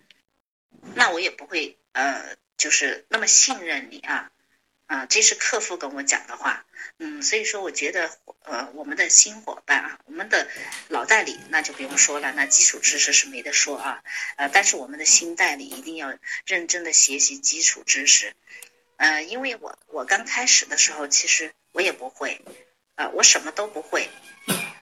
[0.96, 4.30] 那我也不会呃，就是那么信任你啊。
[4.86, 6.66] 啊，这是客户跟我讲的话。
[7.00, 8.12] 嗯，所以说我觉得
[8.44, 10.48] 呃，我们的新伙伴啊，我们的
[10.90, 14.04] 老代理那就不用说了，那基础知识是没得说啊。
[14.36, 16.14] 呃，但是我们的新代理一定要
[16.46, 18.36] 认真的学习基础知识。
[18.98, 22.42] 呃，因为我我刚开始的时候，其实我也不会，
[22.96, 24.10] 呃，我什么都不会。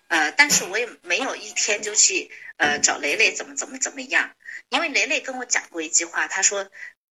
[0.07, 4.35] 呃，但是我也没有一天就去呃找雷雷怎么怎么怎么样，
[4.69, 6.69] 因为雷雷跟我讲过一句话，他说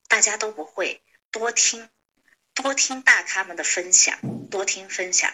[0.09, 1.89] 大家都不会，多听，
[2.55, 4.19] 多听大咖们的分享，
[4.51, 5.33] 多听分享，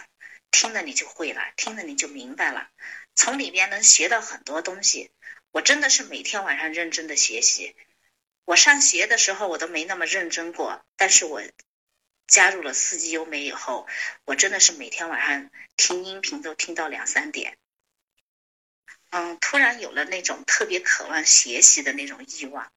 [0.49, 2.69] 听了你就会了，听了你就明白了，
[3.15, 5.11] 从里边能学到很多东西。
[5.51, 7.75] 我真的是每天晚上认真的学习。
[8.45, 11.41] 我上学的时候我都没那么认真过，但是我
[12.27, 13.87] 加入了四季优美以后，
[14.25, 17.57] 我真的是每天晚上听音频都听到两三点。
[19.09, 22.71] 嗯，突然有了那种特别渴望学习的那种欲望。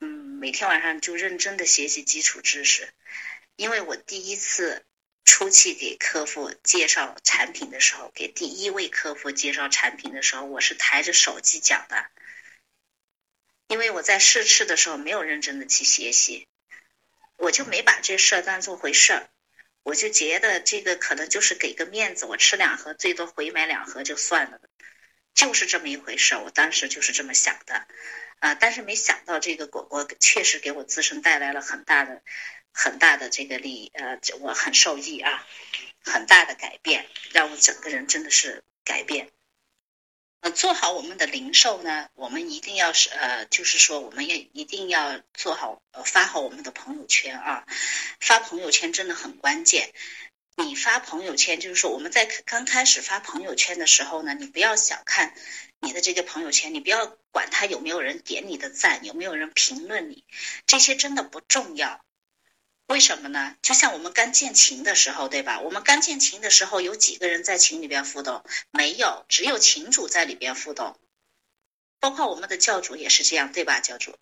[0.00, 2.92] 嗯，每天晚上就认真的学习基础知识，
[3.56, 4.84] 因为我第一次
[5.24, 12.06] 出去给客户介绍产品的时候，给第一位客户介绍产品的时候，我是抬着手机讲的，
[13.68, 16.48] 因为我在试吃的时候没有认真的去学习，
[17.42, 19.28] 我就没把这事儿当做回事儿，
[19.82, 24.60] 我就觉得这个可能就是给个面子，我吃两盒，最多回买两盒就算了，
[25.34, 27.86] 就是这么一回事儿，我当时就是这么想的。
[28.38, 28.56] 啊！
[28.56, 32.22] 但是没想到这个果果确实给我自身带来了很大的、
[32.72, 35.46] 很大的这个利益，呃，我很受益啊，
[36.04, 39.30] 很大的改变，让我整个人真的是改变。
[40.42, 47.64] 呃，做好我们的零售呢，我们一定要是呃，就是说，我们也一定要做好呃，发好我们的朋友圈啊，
[48.18, 49.92] 发朋友圈真的很关键。
[50.56, 55.32] 你发朋友圈，就是说我们在刚开始发朋友圈的时候呢，你不要小看
[55.78, 60.24] 你的这个朋友圈，你不要管他有没有人点你的赞，有没有人评论你，
[60.66, 62.04] 这些真的不重要。
[62.86, 63.56] 为什么呢？
[63.62, 65.60] 就像我们刚建群的时候，对吧？
[65.60, 68.44] 我们刚建群的时候，有几个人在群里边互动？
[68.70, 70.98] 没有，只有群主在里边互动。
[72.00, 73.80] 包括我们的教主也是这样，对吧？
[73.80, 74.18] 教主，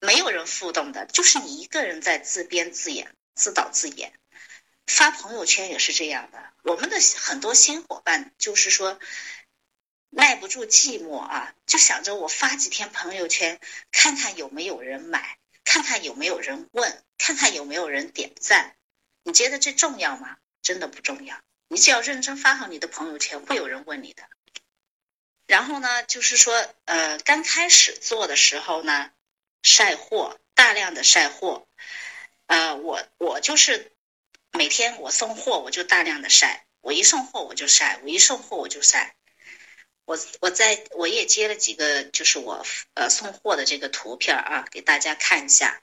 [0.00, 4.12] 没有人互动的，就是你一个人在自编自演、自导自演。
[4.86, 8.98] 发朋友圈也是这样的，我们的很多新伙伴就是说
[10.10, 13.60] 耐不住寂寞啊，就想着我发几天朋友圈，
[13.92, 15.38] 看看有没有人买，
[15.72, 18.76] 看看有没有人问，看看有没有人点赞。
[19.22, 20.36] 你觉得这重要吗？
[20.60, 21.40] 真的不重要。
[21.68, 24.22] 你只要认真发好你的朋友圈，会有人问你的。
[25.46, 29.12] 然后呢，就是说，呃，刚开始做的时候呢，
[29.62, 31.66] 晒货，大量的晒货，
[32.48, 33.90] 呃，我我就是。
[34.54, 36.66] 每天我送货，我就大量的晒。
[36.82, 39.16] 我一送货我就晒，我一送货我就晒。
[40.04, 45.80] 我我在我也接了几个，就是我呃送货的这个图片啊，给大家看一下。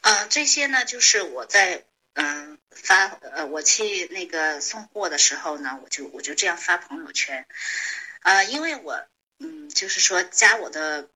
[0.00, 7.46] 嗯，这些呢就是我在嗯发呃我去那个送货的时候呢，我就我就这样发朋友圈。
[8.22, 9.06] 呃，因为我
[9.38, 11.08] 嗯就是说加我的。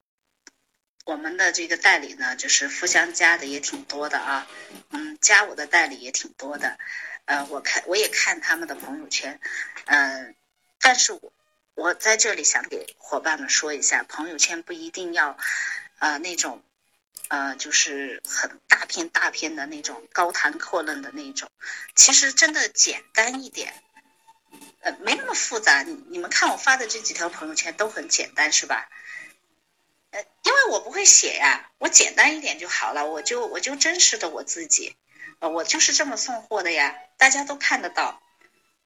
[1.07, 4.47] 我们的这个代理呢，就是互相加的也挺多的啊，
[4.91, 6.79] 嗯，加我的代理也挺多的，
[7.25, 9.41] 呃，我看我也看他们的朋友圈，
[9.87, 10.37] 嗯，
[10.79, 11.33] 但是我
[11.81, 15.39] 我在这里想给伙伴们说一下，朋友圈不一定要，
[15.99, 16.63] 呃，那种，
[17.29, 21.51] 呃，就是很大篇大片的那种高谈阔论的那种，
[21.95, 23.73] 其实真的简单一点，
[24.81, 25.81] 呃，没那么复杂。
[25.83, 28.91] 你你们看我发的这几条朋友圈都很简单，是吧？
[30.11, 34.99] 呃，因为我不会写呀，我简单一点就好了，我就我就真实的我自己，
[35.39, 38.21] 我就是这么送货的呀，大家都看得到，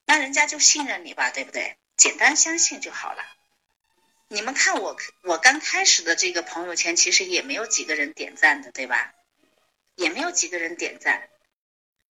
[0.07, 1.77] 那人家就信任你吧，对不对？
[1.97, 3.23] 简单相信就好了。
[4.29, 9.13] 你们看我我刚开始的这个朋友圈，其实也没有几个人点赞的，对吧？
[9.95, 11.29] 也没有几个人点赞。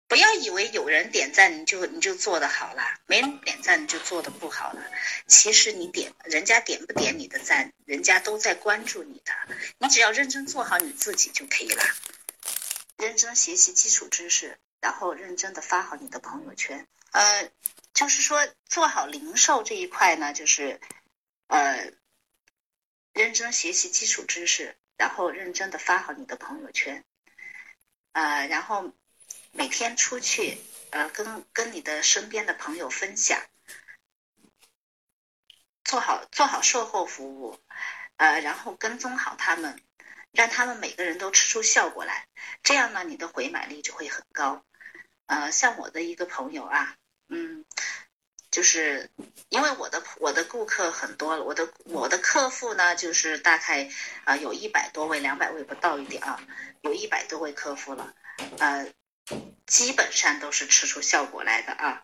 [0.07, 4.81] 不要以为有人点赞你就你就做的好了，没人点赞你就做的不好了。
[5.27, 9.33] 其实你点人家点不点你的赞，人家都在关注你的。
[9.77, 11.83] 你只要认真做好你自己就可以了，
[12.97, 16.87] 认真学习基础知识，然后认真的发好你的朋友圈。
[17.11, 17.51] 呃，
[17.97, 20.79] 就是说做好零售这一块呢，就是
[21.47, 21.91] 呃，
[23.11, 27.03] 认真学习基础知识，然后认真的发好你的朋友圈。
[28.11, 28.93] 呃，然后。
[29.53, 30.59] 每天出去，
[30.91, 33.41] 呃，跟跟你的身边的朋友分享，
[35.83, 37.59] 做好做好售后服务，
[38.17, 39.81] 呃，然后跟踪好他们，
[40.31, 42.27] 让他们每个人都吃出效果来，
[42.61, 44.63] 这样呢，你的回买率就会很高。
[45.25, 46.95] 呃，像我的一个朋友啊，
[47.29, 47.65] 嗯，
[48.51, 49.09] 就是
[49.49, 53.89] 因为我的我的顾客很多了，我的我的客户呢，就是大概
[54.25, 56.39] 啊有一百多位，两百位不到一点啊，
[56.81, 58.13] 有一百多位客户了，
[58.59, 58.91] 呃。
[59.65, 62.03] 基本上都是吃出效果来的啊，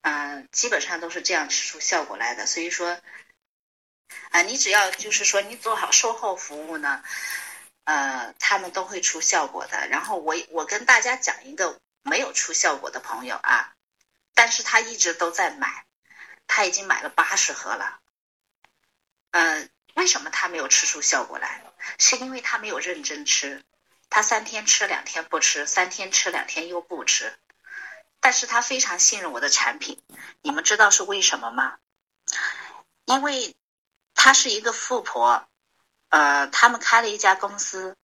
[0.00, 2.46] 嗯，基本上都是这样吃出效果来的。
[2.46, 3.00] 所以说，
[4.30, 7.04] 啊，你只要就是说你做好售后服务呢，
[7.84, 9.86] 呃，他们都会出效果的。
[9.86, 13.75] 然后我我跟大家讲一个没有出效果的朋友啊，
[14.36, 15.86] 但是他一直都在买，
[16.46, 17.98] 他已经买了八十盒了。
[19.32, 21.64] 嗯，为什么他没有吃出效果来？
[21.98, 23.64] 是因为他没有认真吃。
[24.08, 27.36] 他三天吃两天不吃，三天吃两天又不吃，
[28.20, 30.00] 但是他非常信任我的产品。
[30.42, 31.78] 你们知道是为什么吗？
[33.06, 33.56] 因为
[34.14, 35.48] 他是一个富婆，
[36.10, 37.96] 呃，他们开了一家公司，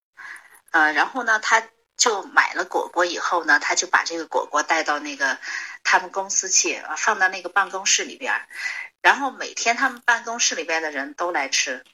[0.71, 1.63] 呃，然后呢，他
[2.03, 5.39] 就买了果果以后呢，他就把这个果果带到那个
[5.85, 8.45] 他们公司去，放到那个办公室里边，
[9.03, 11.85] 然后每天他们办公室里边的人都来吃。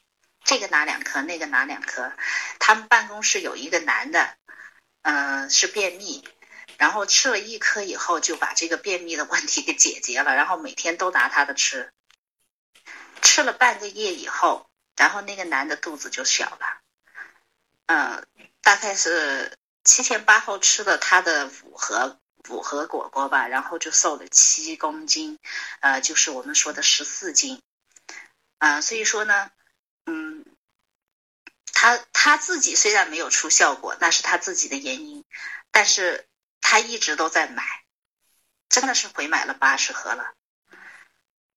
[0.44, 2.10] 这个拿两颗，那个拿两颗。
[2.58, 4.34] 他们办公室有一个男的，
[5.02, 6.26] 嗯，是便秘，
[6.78, 11.92] 然后吃了一颗以后就把这个便秘的问题给解决了，然后每天都拿他的吃。
[13.20, 16.80] 吃了半个月以后，然后那个男的肚子就小了，
[17.84, 18.26] 嗯，
[18.62, 19.57] 大概是
[19.88, 22.20] 七天八后吃了他的五盒
[22.50, 25.38] 五盒果果吧，然后就瘦了七公斤，
[25.80, 27.62] 呃，就是我们说的十四斤，
[28.58, 29.50] 啊，所以说呢。
[30.10, 30.44] 嗯，
[31.74, 35.22] 他他自己虽然没有出效果，那是他自己的原因，
[35.70, 36.26] 但是
[36.62, 37.62] 他一直都在买，
[38.70, 40.32] 真的是回买了八十盒了。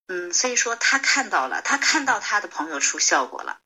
[0.08, 3.60] 嗯，所以说他看到了，他看到他的朋友出效果了，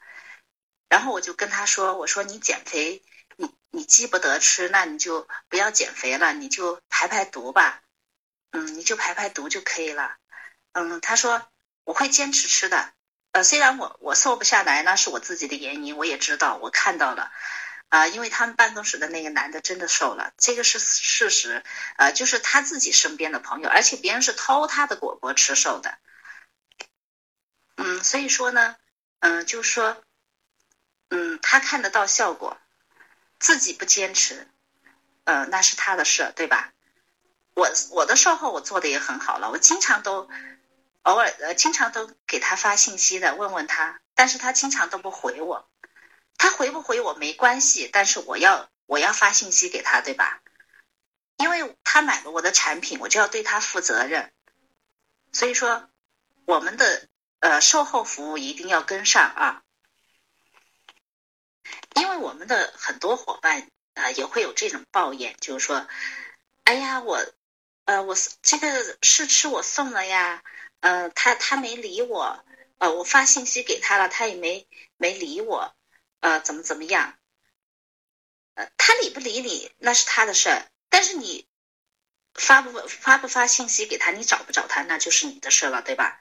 [0.88, 3.02] 然后我就跟他说：“我说你减肥，
[3.36, 7.82] 你你记不得吃，那你就不要减肥了，你就排排毒吧。
[8.50, 10.16] 嗯，你就排排毒就可以了。
[10.72, 11.48] 嗯，他说
[11.84, 12.92] 我会坚持吃的。”
[13.32, 17.30] 呃，虽然我我瘦不下来，那是我自己的原因，我也知道，我看到了，
[17.90, 21.62] 啊，因为他们办公室的那个男的真的瘦了，这个是事实，
[21.98, 25.98] 呃，就是他自己身边的朋友，而且别人是偷他的果果吃瘦的，
[27.76, 28.76] 嗯，所以说呢，
[29.20, 30.02] 嗯，就是说，
[31.10, 32.56] 嗯，他看得到效果，
[33.38, 34.48] 自己不坚持，
[35.24, 36.72] 呃，那是他的事，对吧？
[37.54, 40.28] 我我的售后我做的也很好了，我经常都。
[41.02, 45.68] 偶尔呃，经常都给他发信息的，问问他，但是他经常都不回我。
[46.36, 50.42] 他回不回我没关系，但是我要我要发信息给他，对吧？
[51.36, 54.32] 因为他买了我的产品，我就要对他负责任。
[55.30, 55.88] 所以说，
[56.44, 57.06] 我们的
[57.38, 59.62] 呃售后服务一定要跟上啊。
[61.96, 65.88] 因为我们的很多伙伴啊也会有这种抱怨，就是说，
[66.64, 67.18] 哎呀，我
[67.86, 70.42] 呃我这个试吃我送了呀。
[70.80, 72.44] 呃，他他没理我，
[72.78, 75.74] 呃，我发信息给他了，他也没没理我，
[76.20, 77.18] 呃，怎么怎么样？
[78.54, 81.48] 呃，他理不理你那是他的事儿，但是你
[82.34, 86.20] 发不发不发信息给他，你找不找他那就是你的事了，对吧？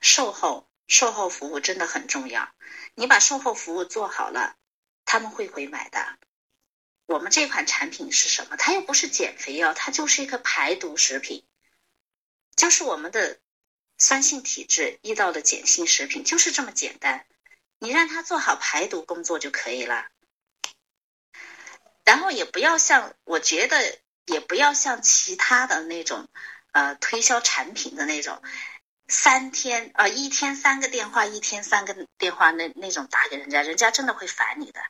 [0.00, 2.52] 售后售后服务真的很重要，
[2.94, 4.56] 你把售后服务做好了，
[5.04, 6.18] 他们会回买的。
[7.06, 8.56] 我们这款产品是什么？
[8.56, 11.44] 它又不是减肥药，它就是一个排毒食品。
[12.56, 13.38] 就是我们的
[13.98, 17.26] 酸性体质遇到的碱性食品，就是这么简单。
[17.78, 20.08] 你让他做好排毒工作就可以了。
[22.04, 26.28] 然后也不要像，我觉得也不要像其他的那种，
[26.72, 28.42] 呃，推销产品的那种，
[29.08, 34.80] 三天啊，一天三个电话，一天三个电话，那那种打给人家，人家真的会烦你的。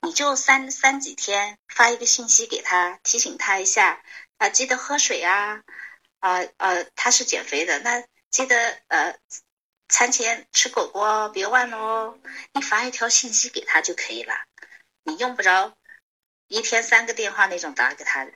[0.00, 4.02] 你就三三几天发一个信息给他，提醒他一下
[4.38, 5.62] 啊，记得喝水啊。
[6.20, 9.16] 啊呃，他是减肥的，那记得呃，
[9.88, 12.18] 餐前吃果果别忘了哦。
[12.54, 14.34] 你发一条信息给他就可以了，
[15.04, 15.76] 你用不着
[16.48, 18.26] 一天三个电话那种打给他，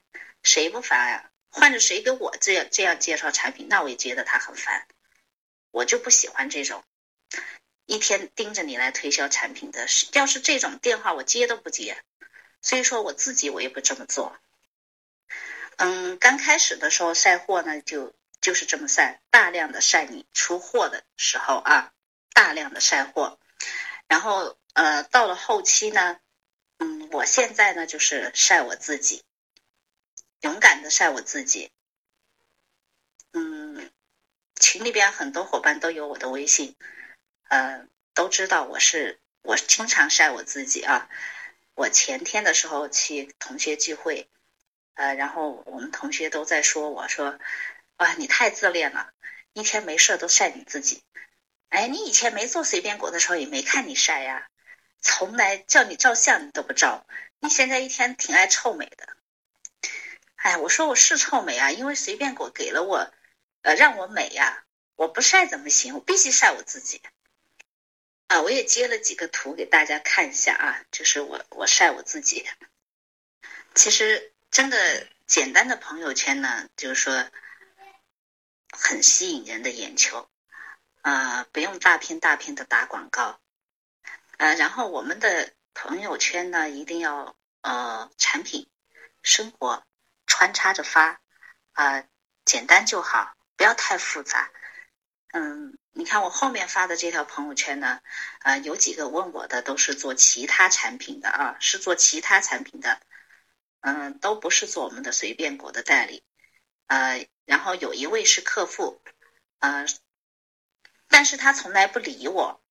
[0.43, 1.29] 谁不烦呀？
[1.49, 4.87] 换着谁给我这样这样介绍产品，那我也觉得他很烦。
[5.73, 6.83] 我就不喜欢这种
[7.87, 11.97] 一天盯着你来推销产品的，要是这种电话我接都不接。
[12.61, 14.37] 所以说我自己我也不这么做。
[15.77, 21.91] 嗯，刚开始的时候晒货呢，就就是这么晒，大量的晒你出货的时候啊，
[22.33, 23.39] 大量的晒货。
[24.07, 26.19] 然后呃，到了后期呢，
[26.77, 29.23] 嗯，我现在呢就是晒我自己，
[30.41, 31.71] 勇敢的晒我自己。
[33.33, 33.89] 嗯，
[34.73, 36.75] 群里边很多伙伴都有我的微信，
[37.47, 41.07] 呃，都知道我是我经常晒我自己啊。
[41.75, 44.27] 我前天的时候去同学聚会。
[44.95, 47.37] 呃，然后我们同学都在说我说，
[47.97, 49.11] 啊，你太自恋了，
[49.53, 51.03] 一天没事都晒你自己。
[51.69, 54.47] 哎，你以前没做随便果的时候也没看你晒呀，
[55.01, 57.05] 从来叫你照相你都不照。
[57.39, 59.07] 你现在一天挺爱臭美的。
[60.37, 63.13] 哎，我说我是臭美啊，因为随便果给了我，
[63.63, 64.63] 呃，让我美呀。
[64.95, 65.95] 我不晒怎么行？
[65.95, 67.01] 我必须晒我自己。
[68.27, 72.47] 啊，我也接了几个图给大家看一下啊，就是我我晒我自己。
[73.73, 74.29] 其实。
[74.53, 77.25] 真的简单的朋友圈呢，就是说
[78.69, 80.29] 很吸引人的眼球，
[81.01, 83.39] 呃，不用大片大片的打广告，
[84.37, 88.69] 呃，然后我们的朋友圈呢，一定要呃产品、
[89.23, 89.83] 生活
[90.27, 91.19] 穿插着发，
[91.71, 92.03] 啊，
[92.45, 93.33] 简单就好，
[93.63, 94.51] 不要太复杂。
[95.31, 98.01] 嗯，你看我后面发的这条朋友圈呢，
[98.41, 102.99] 呃，有几个问我的都是做其他产品的啊，是做其他产品的，
[103.79, 106.25] 嗯，都不是做我们的随便果的代理，
[106.87, 109.01] 呃，然后有一位是客户，
[109.59, 109.85] 呃，
[111.07, 112.61] 但是他从来不理我。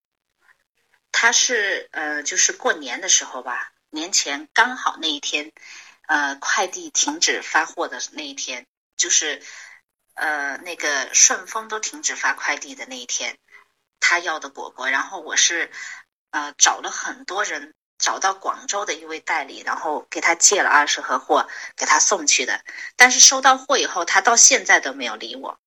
[1.10, 5.52] 他是呃，就是过年的时候吧，年前刚好那一天，
[6.06, 8.66] 呃，快递停止发货的那一天，
[8.98, 9.42] 就是
[10.14, 13.38] 呃，那个顺丰都停止发快递的那一天，
[14.00, 15.70] 他要的果果，然后我是
[16.30, 22.64] 呃找了很多人，找到广州的一位代理，然后给他借了二十盒货给他送去的，
[22.96, 25.58] 但是收到货以后，他到现在都没有理我，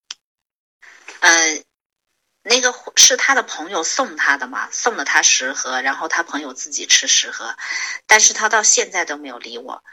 [1.22, 1.64] 呃。
[2.48, 7.58] 那个是他的朋友送他的嘛，送了他十盒，然后他朋友自己吃十盒，
[8.06, 9.84] 但是他到现在都没有理我，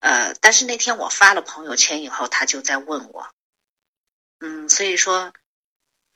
[0.00, 3.28] 呃，但是那天我发了朋友圈以后，他就在问我，
[4.42, 5.32] 嗯，所以说，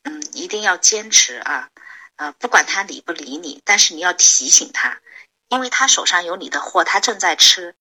[0.02, 1.70] 嗯，一定要坚持啊，
[2.16, 5.00] 呃，不管他理不理你，但是你要提醒他，
[5.48, 7.76] 因为他手上有你的货，他正在吃，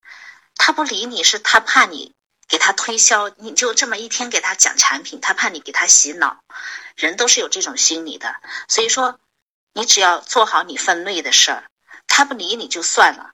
[0.56, 2.14] 他不理你是他怕你。
[2.48, 6.44] 给他推销，你就这么一天给他讲产品，他怕你给他洗脑，
[6.96, 8.36] 人都是有这种心理的。
[8.68, 9.20] 所以说，
[9.74, 11.64] 你只要做好你分内的事儿，
[12.06, 13.32] 他不理你就算了。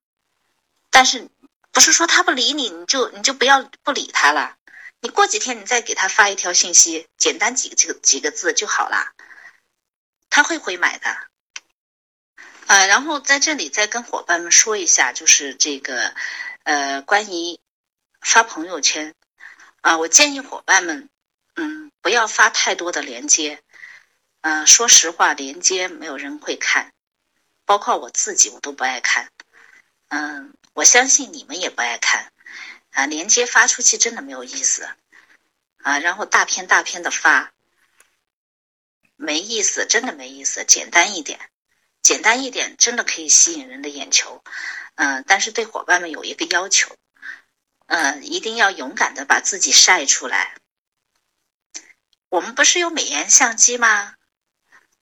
[0.89, 1.27] 但是
[1.73, 4.55] 不是说他不理你，你就你就不要不理他了？
[5.01, 9.13] 你过几天你再给他发一条信息，简单几个几个几个字就好了，
[10.29, 11.17] 他会回买的。
[12.67, 16.13] 呃，然后在这里再跟伙伴们说一下，就是这个
[16.63, 17.59] 呃关于。
[18.23, 19.15] 发朋友圈，
[19.81, 21.09] 啊，我建议伙伴们，
[21.55, 23.63] 嗯，不要发太多的链接，
[24.41, 26.93] 嗯，说实话，链接没有人会看，
[27.65, 29.31] 包括我自己，我都不爱看，
[30.09, 32.31] 嗯，我相信你们也不爱看，
[32.91, 34.87] 啊，链接发出去真的没有意思，
[35.77, 37.51] 啊，然后大片大片的发，
[39.15, 41.39] 没意思，真的没意思，简单一点，
[42.01, 44.43] 简单一点，真的可以吸引人的眼球，
[44.95, 46.95] 嗯，但是对伙伴们有一个要求。
[47.87, 50.55] 嗯，一定要勇敢的把自己晒出来。
[52.29, 54.15] 我们不是有美颜相机吗？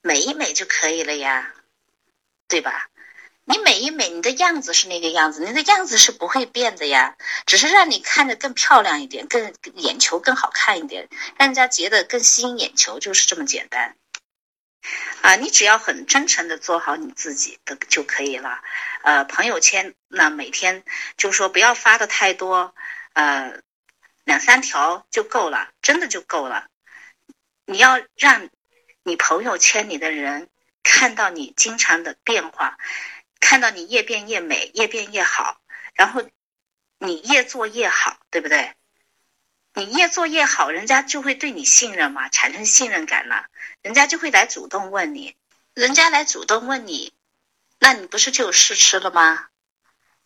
[0.02, 1.54] 美一美就可以了呀，
[2.48, 2.90] 对吧？
[3.50, 7.16] 你美一美，你的样子是那个样子，你的样子是不会变的呀，
[7.48, 13.96] 只是让你看着更漂亮一点，更眼球更好看一点，让人家觉得更吸引眼球，就是这么简单。
[15.24, 18.62] 啊，你只要很真诚的做好你自己的就可以了。
[19.02, 20.84] 呃，朋友圈那每天
[21.18, 22.76] 就说不要发的太多，
[23.14, 23.62] 呃，
[24.26, 26.68] 两三条就够了，真的就够了。
[27.66, 28.48] 你要让
[29.02, 30.50] 你朋友圈里的人
[30.84, 32.78] 看到你经常的变化，
[33.40, 35.60] 看到你越变越美，越变越好，
[35.94, 36.24] 然后
[37.00, 38.74] 你越做越好，对不对？
[39.74, 43.46] 你越做越好，人家就会对你信任嘛，产生信任感了，
[43.82, 45.36] 人家就会来主动问你，
[45.74, 47.14] 人家来主动问你，
[47.80, 49.48] 那你不是就有试吃了吗？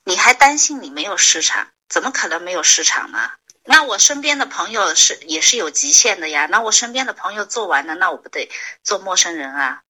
[0.05, 1.67] 你还担心你没有市场？
[1.87, 3.31] 怎么可能没有市场呢？
[3.65, 8.49] 那我身边的朋友是也是有极限的呀，那我身边的朋友做完了，那我不得
[8.81, 9.83] 做陌生人啊？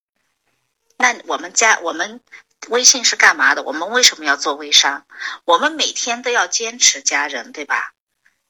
[0.98, 2.22] 那我们家我们
[2.70, 3.64] 微信是干嘛的？
[3.64, 5.06] 我们为什么要做微商？
[5.46, 7.94] 我们每天都要坚持加人，对吧？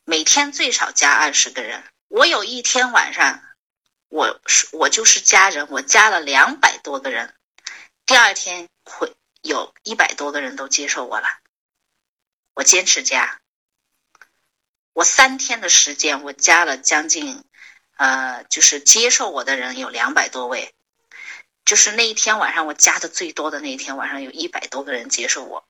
[0.05, 1.83] 每天最少加二十个人。
[2.07, 3.41] 我有一天晚上，
[4.09, 7.33] 我是我就是加人，我加了两百多个人。
[8.05, 11.27] 第二天会有一百多个人都接受我了。
[12.53, 13.39] 我坚持加，
[14.93, 17.43] 我三天的时间，我加了将近，
[17.95, 20.75] 呃，就是接受我的人有两百多位。
[21.65, 25.65] 就是那一天晚上，我加的最多的那一天晚上，有一百多个人接受我。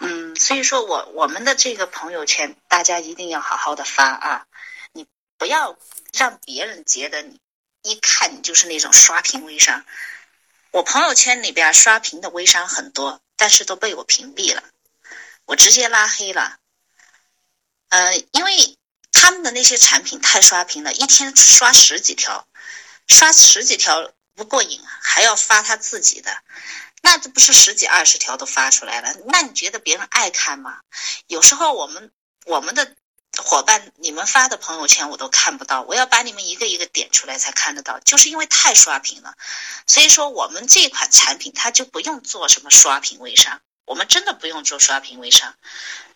[0.00, 4.46] 嗯，所以说我我们的这个朋友圈，大家一定要好好的发啊！
[4.92, 5.06] 你
[5.38, 5.78] 不要
[6.12, 7.40] 让别人觉得你
[7.82, 9.84] 一看你就是那种刷屏微商。
[10.70, 14.62] 我朋友圈里边刷屏的微商很多，但是都被我屏蔽了，
[15.46, 16.58] 我直接拉黑了。
[17.88, 18.76] 呃，因为
[19.12, 22.46] 他们的那些产品太刷屏了，一天刷十几条，
[23.06, 26.36] 刷十几条不过瘾，还要发他自己的。
[27.02, 29.14] 那这不是十几二十条都发出来了？
[29.26, 30.80] 那你觉得别人爱看吗？
[31.26, 32.10] 有时候我们
[32.44, 32.96] 我们的
[33.36, 39.34] 伙伴，你们发的朋友圈我都看不到，我要把你们一个一个点出来才看得到，就是因为太刷屏了。
[39.86, 45.54] 所以说我们这款产品它就不用做什么刷屏微商，我们真的不用做刷屏微商，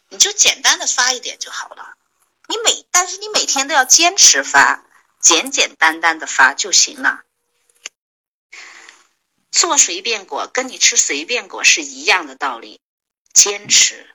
[0.08, 1.94] 你就简单的发一点就好了。
[2.48, 4.82] 你每但是你每天都要坚持发，
[5.20, 7.22] 简简单单的发就行了。
[9.52, 12.80] 做随便果跟你吃随便果是一样的道理，
[13.32, 14.08] 坚持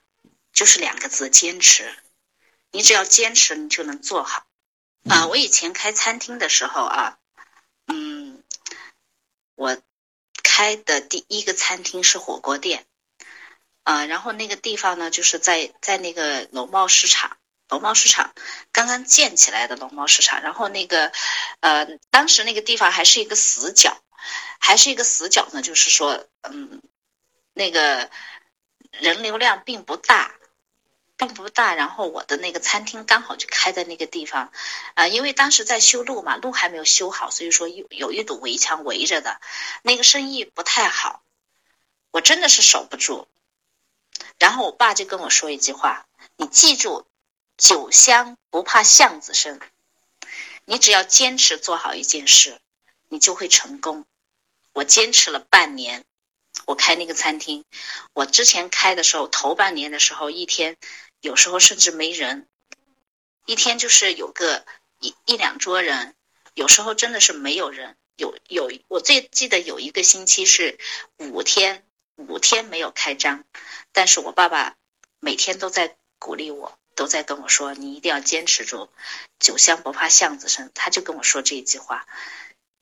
[0.52, 1.96] 就是两个字，坚持。
[2.72, 4.46] 你只要坚持，你就能做好。
[5.08, 7.20] 啊，我以前开餐厅的时候啊，
[7.86, 8.44] 嗯，
[9.54, 9.78] 我
[10.42, 12.86] 开的第一个餐厅是火锅店，
[13.84, 17.38] 啊，然后那个地方呢，就是在在那个农贸市场，
[17.70, 18.34] 农贸市场
[18.72, 21.12] 刚刚建起来的农贸市场，然后那个
[21.60, 23.98] 呃，当时那个地方还是一个死角。
[24.58, 26.82] 还是一个死角呢，就是说，嗯，
[27.54, 28.10] 那个
[28.90, 30.32] 人流量并不大，
[31.18, 31.76] 并不大。
[31.76, 34.52] 然后我的那个餐厅刚好就开在那个地方，
[34.96, 39.40] 啊，因为当时在修路嘛，路还没有修好，所以说有有一堵围墙围着的，
[39.84, 41.22] 那个生意不太好，
[42.10, 43.28] 我真的是守不住。
[44.40, 46.08] 然后我爸就跟我说一句话
[46.38, 47.06] ：“你记住，
[47.58, 49.60] 酒香不怕巷子深，
[50.66, 52.60] 你只要坚持做好一件事，
[53.08, 54.06] 你就会成功。”
[54.74, 56.04] 我坚持了半年，
[56.66, 57.64] 我开那个餐厅。
[58.12, 60.76] 我之前开的时候，头半年的时候，一天
[61.22, 62.46] 有时候甚至没人，
[63.46, 64.66] 一天就是有个
[65.00, 66.14] 一一两桌人，
[66.56, 67.96] 有时候真的是没有人。
[68.18, 70.78] 有有，我最记得有一个星期是
[71.18, 71.86] 五天，
[72.16, 73.46] 五天没有开张，
[73.94, 74.76] 但是我爸爸
[75.20, 78.90] 每天都在鼓励我，都在跟我说：“你一定要坚持住，
[79.40, 82.08] 酒香不怕巷子深。”他就跟我说这一句话。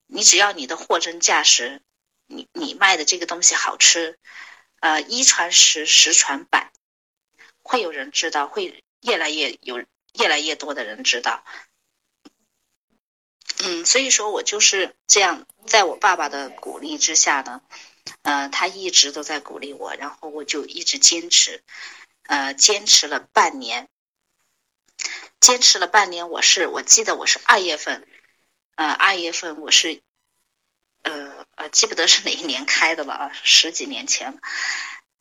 [0.05, 1.81] 你只要你的货真价实，
[2.27, 4.19] 你你卖的这个东西好吃，
[4.79, 6.71] 呃，一传十，十传百，
[7.63, 9.83] 会有人知道，会越来越有
[10.19, 11.43] 越来越多的人知道。
[13.63, 17.61] 嗯，所以说我就是这样，在我爸爸的鼓励之下呢，
[18.23, 21.63] 呃，他一直都在鼓励我，然后我就一直坚持，
[22.23, 23.87] 呃，坚持了半年，
[25.43, 28.07] 坚持了半年，我是我记得我是二月份。
[28.75, 30.01] 呃，二月份我是，
[31.01, 34.39] 呃呃，记不得是哪一年开的了啊，十几年前了。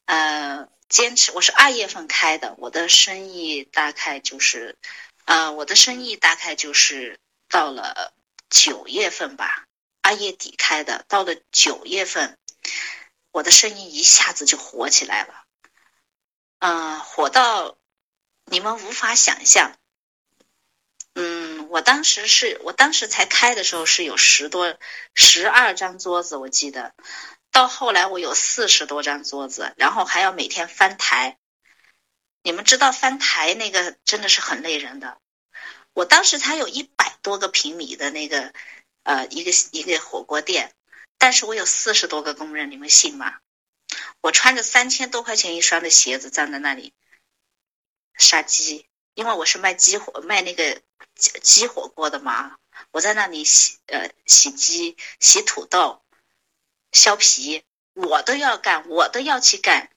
[0.05, 4.79] 呃，坚持，我是二月份开的，我的生意大概就是，
[5.25, 7.19] 呃，我的生意大概就是
[7.49, 8.15] 到了
[8.49, 9.67] 九月份吧，
[10.03, 12.39] 二月底开的，到了九月份，
[13.33, 15.45] 我的生意一下子就火起来了，
[16.61, 17.77] 嗯，火到
[18.45, 19.77] 你们无法想象。
[21.15, 24.79] 嗯，我当时是我当时才开的时候是有十多
[25.15, 26.95] 十二张桌子，我记得，
[27.51, 31.37] 到后来我有四十多张桌子，然后还要每天翻台。
[32.43, 35.19] 你们知道翻台那个真的是很累人的。
[35.93, 38.53] 我当时才有一百多个平米的那个
[39.03, 40.73] 呃一个一个火锅店，
[41.19, 43.39] 但是我有四十多个工人，你们信吗？
[44.23, 46.95] 我穿着三千多块钱一双的鞋子站在那里
[48.17, 50.81] 杀鸡，因为我是卖鸡火卖那个。
[51.15, 52.57] 鸡火锅的嘛，
[52.91, 56.03] 我在那里洗呃洗鸡、洗土豆、
[56.91, 59.91] 削皮，我都要干，我都要去干，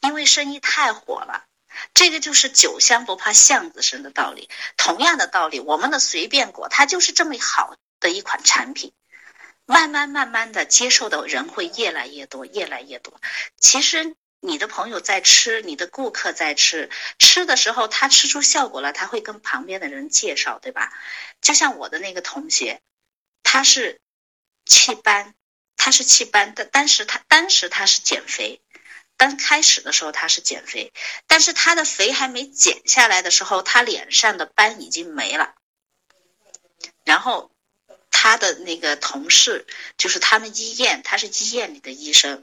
[0.00, 1.44] 因为生意太火了。
[1.92, 4.48] 这个就是酒香不怕巷子深的道理。
[4.78, 8.92] 同样的道理，我们的随便果它就是这么好的一款产品，
[9.66, 13.20] 慢慢慢慢的接受的人会越来越多，越来越多。
[13.58, 14.16] 其实。
[14.46, 20.92] 你的朋友在吃，你的顾客在吃，吃的时候他吃出效果了，他会跟旁边的人介绍，对吧？
[21.40, 22.82] 就像我的那个同学，
[23.42, 24.02] 他是
[24.66, 25.34] 气斑，
[25.78, 28.60] 他是气斑，但当时他当时他是减肥，
[29.16, 30.92] 刚开始的时候他是减肥，
[31.26, 35.54] 但是他的肥还没减下来的时候，他脸上的斑已经没了，
[37.04, 37.53] 然后。
[38.24, 39.66] 他的那个同事
[39.98, 42.42] 就是他们医院，他是医院里的医生。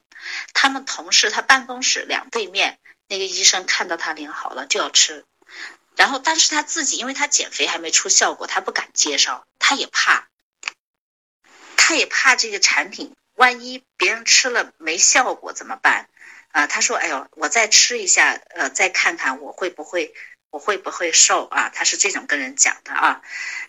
[0.53, 2.77] 他们同事，他办公室两对面
[3.07, 5.25] 那个医生看到他脸好了就要吃，
[5.95, 10.27] 然后但是他自己因为他减肥还没出效果，他不敢介绍，他也怕，
[11.77, 16.07] 他也怕这个产品万一别人吃了没效果怎么办？
[16.51, 20.13] 啊，他说：“哎呦，我再吃一下，呃，再看看我会不会。”
[20.51, 21.69] 我会不会瘦啊？
[21.69, 23.21] 他是这种跟人讲的啊，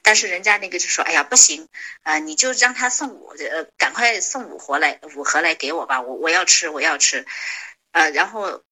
[0.03, 1.68] 但是人家那个就说：“哎呀，不行，
[2.03, 7.24] 啊，你就让他送五，呃，赶快送五盒来，五盒来给我吧，我我要吃，我要吃。”
[7.93, 8.64] 呃，然后，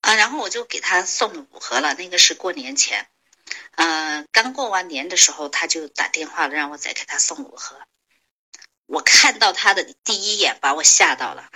[0.00, 1.92] 啊，然后我就给他送五盒了。
[1.94, 3.08] 那个是过年前，
[3.76, 7.76] 嗯，刚过完年的时候，他就打电话让我再给他送五盒。
[8.86, 11.50] 我看到他的第一眼，把我吓到了，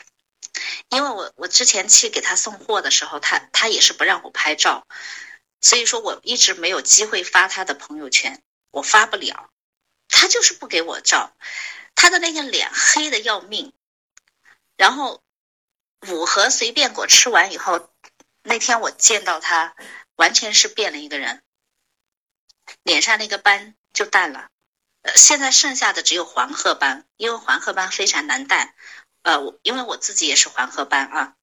[0.90, 4.86] 因为我我之前去给他送货的时候，他他也是不让我拍照。
[5.62, 9.50] 所以说，我一直没有机会发他的朋友圈，我发不了，
[10.08, 11.34] 他就是不给我照，
[11.94, 13.72] 他的那个脸黑的要命。
[14.76, 15.22] 然后
[16.08, 17.88] 五盒随便果吃完以后，
[18.42, 19.76] 那天我见到他，
[20.16, 21.42] 完全是变了一个人，
[22.82, 24.50] 脸上那个斑就淡了，
[25.02, 28.74] 呃，现在剩下的只有黄褐斑，因为黄褐斑非常难淡。
[29.22, 31.36] 呃，因为我自己也是黄褐斑啊，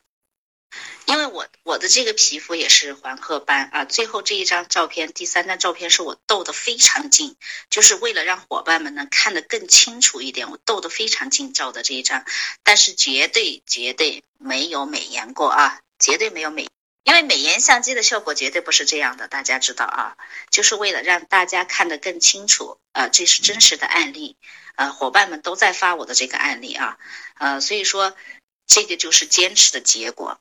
[1.05, 3.86] 因为我我的这个皮肤也是黄褐斑啊。
[3.86, 7.36] 最后这一张照片，第三张照片是我斗得非常近，
[7.70, 12.26] 就是为了让伙伴们能看得更清楚一点，我斗得非常近照的这一张，
[12.63, 16.67] 但是绝对绝对没有美颜过啊，绝对没有美。
[17.03, 20.15] 因为美颜相机的效果绝对不是这样的，大家知道啊，
[20.51, 24.38] 就是为了让大家看得更清楚，呃，这是真实的案例，
[24.76, 26.99] 呃，伙伴们都在发我的这个案例啊，
[27.39, 28.15] 呃，所以说
[28.67, 30.39] 这个就是坚持的结果，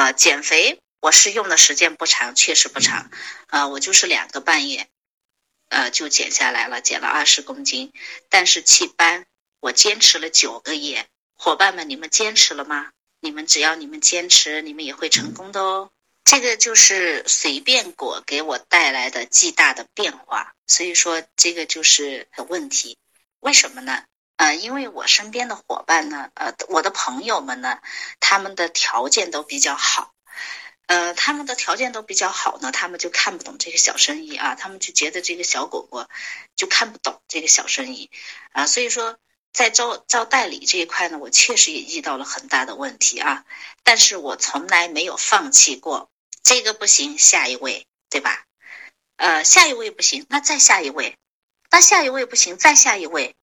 [0.00, 3.10] 呃，减肥我是用的时间不长，确实不长，
[3.48, 4.88] 呃，我就是两个半月，
[5.68, 7.92] 呃，就减下来了，减了二十公斤，
[8.30, 9.26] 但是祛斑
[9.60, 12.92] 我坚持了九个月，伙伴们你们坚持了吗？
[13.20, 15.90] 你们只要你们坚持，你们也会成功的哦。
[16.24, 22.96] 这个就是随便果给我带来的巨大的变化，所以说这个就是问题，
[23.40, 24.02] 为什么呢？
[24.40, 27.78] 呃，因为我身边的伙伴呢，呃，我的朋友们呢，
[28.20, 30.14] 他们的条件都比较好，
[30.86, 36.08] 呃，他们的条件都比较好呢，他们就看不懂这个小生意啊，他们就觉得这个小果果
[36.56, 38.10] 就看不懂这个小生意
[38.52, 39.18] 啊，所以说
[39.52, 43.44] 在招招代理这一块呢，我确实也遇到了很大的问题啊，
[43.84, 46.08] 但是我从来没有放弃过。
[46.42, 48.46] 这个不行，下一位，对吧？
[49.16, 51.18] 呃，下一位不行，那再下一位，
[51.70, 53.36] 那下一位不行，再下一位。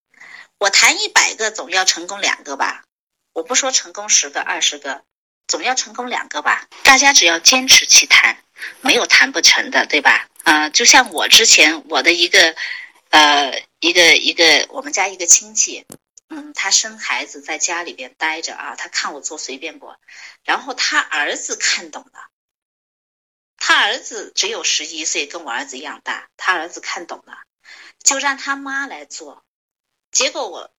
[0.58, 2.84] 我谈一百个，总要成功两个吧？
[3.32, 5.04] 我不说成功十个、二十个，
[5.46, 6.66] 总要成功两个吧？
[6.82, 8.36] 大家只要坚持去谈，
[8.80, 10.28] 没有谈不成的，对吧？
[10.42, 12.56] 啊，就像我之前我的一个，
[13.10, 15.86] 呃，一个一个我们家一个亲戚，
[16.28, 19.96] 嗯，他生孩子在家里边待着啊，他看我做随便果，
[20.42, 22.26] 然后他儿子看懂了。
[23.56, 26.28] 他儿子只有十一岁，跟我儿子一样大。
[26.36, 27.38] 他儿子看懂了，
[28.02, 29.44] 就让他妈来做。
[30.18, 30.72] 结果我，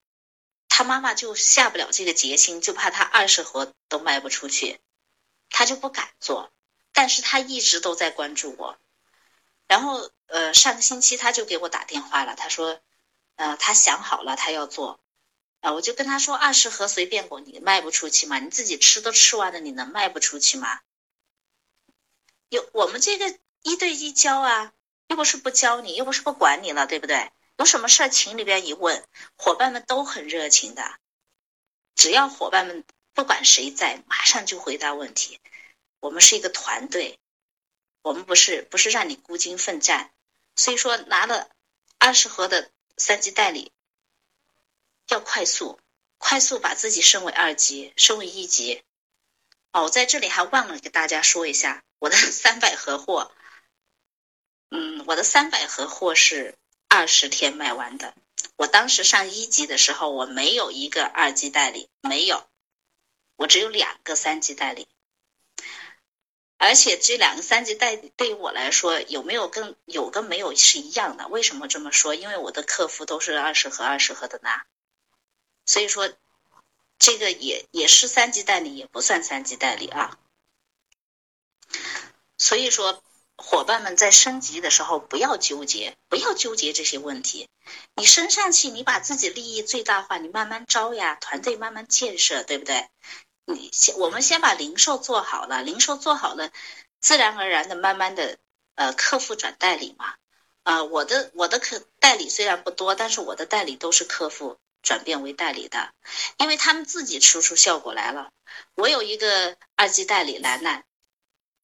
[0.67, 4.81] 他妈妈就下不了这个决心，就怕他二十盒都卖不出去，
[5.49, 6.51] 他就不敢做。
[6.91, 8.77] 但是他一直都在关注我。
[9.65, 12.81] 然后，呃，上个星期他就给我打电话了，他说，
[13.37, 14.99] 呃，他想好了，他要做。
[15.61, 18.39] 啊，我就跟他说，二十盒随便果你卖不出去吗？
[18.39, 20.81] 你自己吃都吃完了，你能卖不出去吗？
[22.49, 24.73] 有我们这个一对一教啊，
[25.07, 27.31] 又不是不教你，又不是不管你了，对不对？
[27.59, 29.05] 有什么事儿群里边一问，
[29.35, 30.97] 伙伴们都很热情的，
[31.93, 35.41] 只要伙伴们不管谁在，马上就回答问题。
[35.99, 37.19] 我们是一个团队，
[38.01, 40.09] 我们不是不是让你孤军奋战。
[40.55, 41.49] 所以说拿了
[41.97, 43.73] 二十盒的三级代理，
[45.09, 45.81] 要快速，
[46.17, 48.81] 快速把自己升为二级，升为一级。
[49.73, 51.83] 哦，我在这里还忘了给大家说一下。
[51.99, 53.33] 我的三百盒货，
[54.71, 56.55] 嗯，我的三百盒货是
[56.89, 58.13] 二十天卖完的。
[58.57, 62.45] 我当时上一级的时候，我没有一个二级代理，没有，
[63.37, 64.87] 我只有两个三级代理。
[66.57, 71.29] 而且这两个三级代理对于我来说，有没有跟有跟没有是一样的？
[71.29, 72.15] 为什么这么说？
[72.15, 74.65] 因为我的客服都是二十盒、二十盒的拿，
[75.65, 76.11] 所以说
[76.97, 80.19] 这个也也是三级代理，也不算三级代理啊。
[82.37, 83.01] 所以说，
[83.41, 87.47] 伙伴们在升级的时候不要纠结，不要纠结这些问题。
[87.95, 92.87] 你升上去，你把自己利益最大化，你慢慢招呀，团队慢慢建设，对不对？
[93.45, 96.51] 你先，我们先把零售做好了，零售做好了，
[96.99, 98.37] 自然而然的，慢慢的，
[98.75, 100.13] 呃，客户转代理嘛。
[100.63, 105.93] 啊，我的我的客代理虽然不多，但是我的代理都是客户转变为代理的，
[106.37, 108.29] 因为他们自己吃出效果来了。
[108.75, 110.83] 我有一个二级代理兰兰。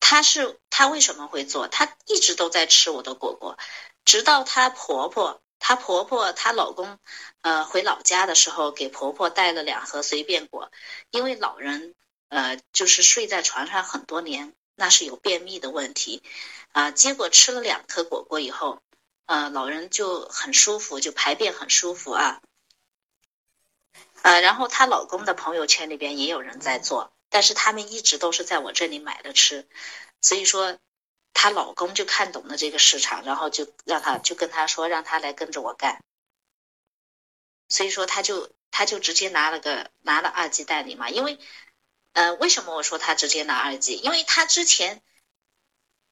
[0.08, 1.68] 她是她为什么会做？
[1.68, 3.58] 她一直都在吃我的果果，
[4.06, 6.99] 直到她婆婆、她婆婆、她老公，
[7.41, 10.72] 呃，回老家的时候，给婆婆带了两盒随便果，
[11.10, 11.95] 因为老人，
[12.30, 16.22] 呃，就是睡在床上很多年，那是有便秘的问题，
[16.72, 18.84] 啊，结果吃了两颗果果以后，
[19.26, 22.41] 呃，老人就很舒服，就排便很舒服啊，
[24.22, 27.12] 呃，然后她老公的朋友圈里边也有人在做。
[27.30, 29.68] 但是他们一直都是在我这里买的吃，
[30.22, 30.80] 所以说，
[31.34, 36.02] 她老公就看懂了这个市场，然后就让她就跟他说，让他来跟着我干。
[37.68, 41.40] 所以说，他就他就直接拿了个拿了二级代理嘛，因为，
[42.14, 43.96] 呃，为什么我说他直接拿二级？
[43.96, 45.02] 因为他之前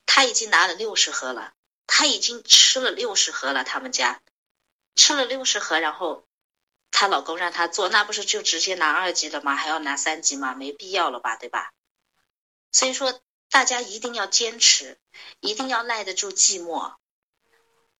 [0.05, 1.53] 他已经拿了六十盒了，
[1.87, 4.21] 他已经吃了六十盒了，他们家
[4.95, 6.25] 吃了六十盒，然后。
[6.93, 9.55] 她老公让她做，那不是就直接拿二级了吗？
[9.55, 10.53] 还要拿三级吗？
[10.53, 11.73] 没必要了吧，对吧？
[12.71, 13.19] 所以说，
[13.49, 14.99] 大家一定要坚持，
[15.41, 16.93] 一定要耐得住寂寞，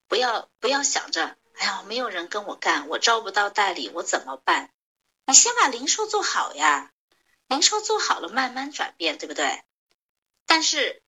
[0.08, 4.72] 不要不要想着哎呀，没有人跟我干，我招不到代理，我怎么办？
[5.26, 6.92] 你先把零售做好呀，
[7.48, 9.64] 零售做好了，慢慢转变，对不对？
[10.46, 11.02] 但是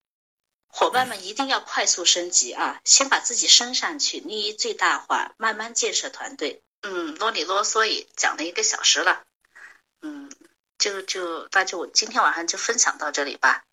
[0.67, 6.63] 伙伴们一定要快速升级啊，先把自己升上去，利益最大化，慢慢建设团队。
[6.87, 9.25] 嗯，啰里啰嗦也讲了一个小时了，
[10.01, 10.31] 嗯，
[10.77, 13.65] 就就那就今天晚上就分享到这里吧。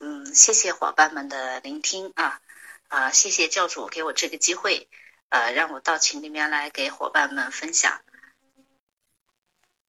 [0.00, 2.42] 嗯，谢谢伙伴们的聆听啊
[2.88, 4.86] 啊，谢谢教主给我这个机会，
[5.30, 8.02] 呃，让我到群里面来给伙伴们分享。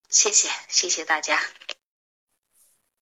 [0.07, 1.41] 谢谢，谢谢大家。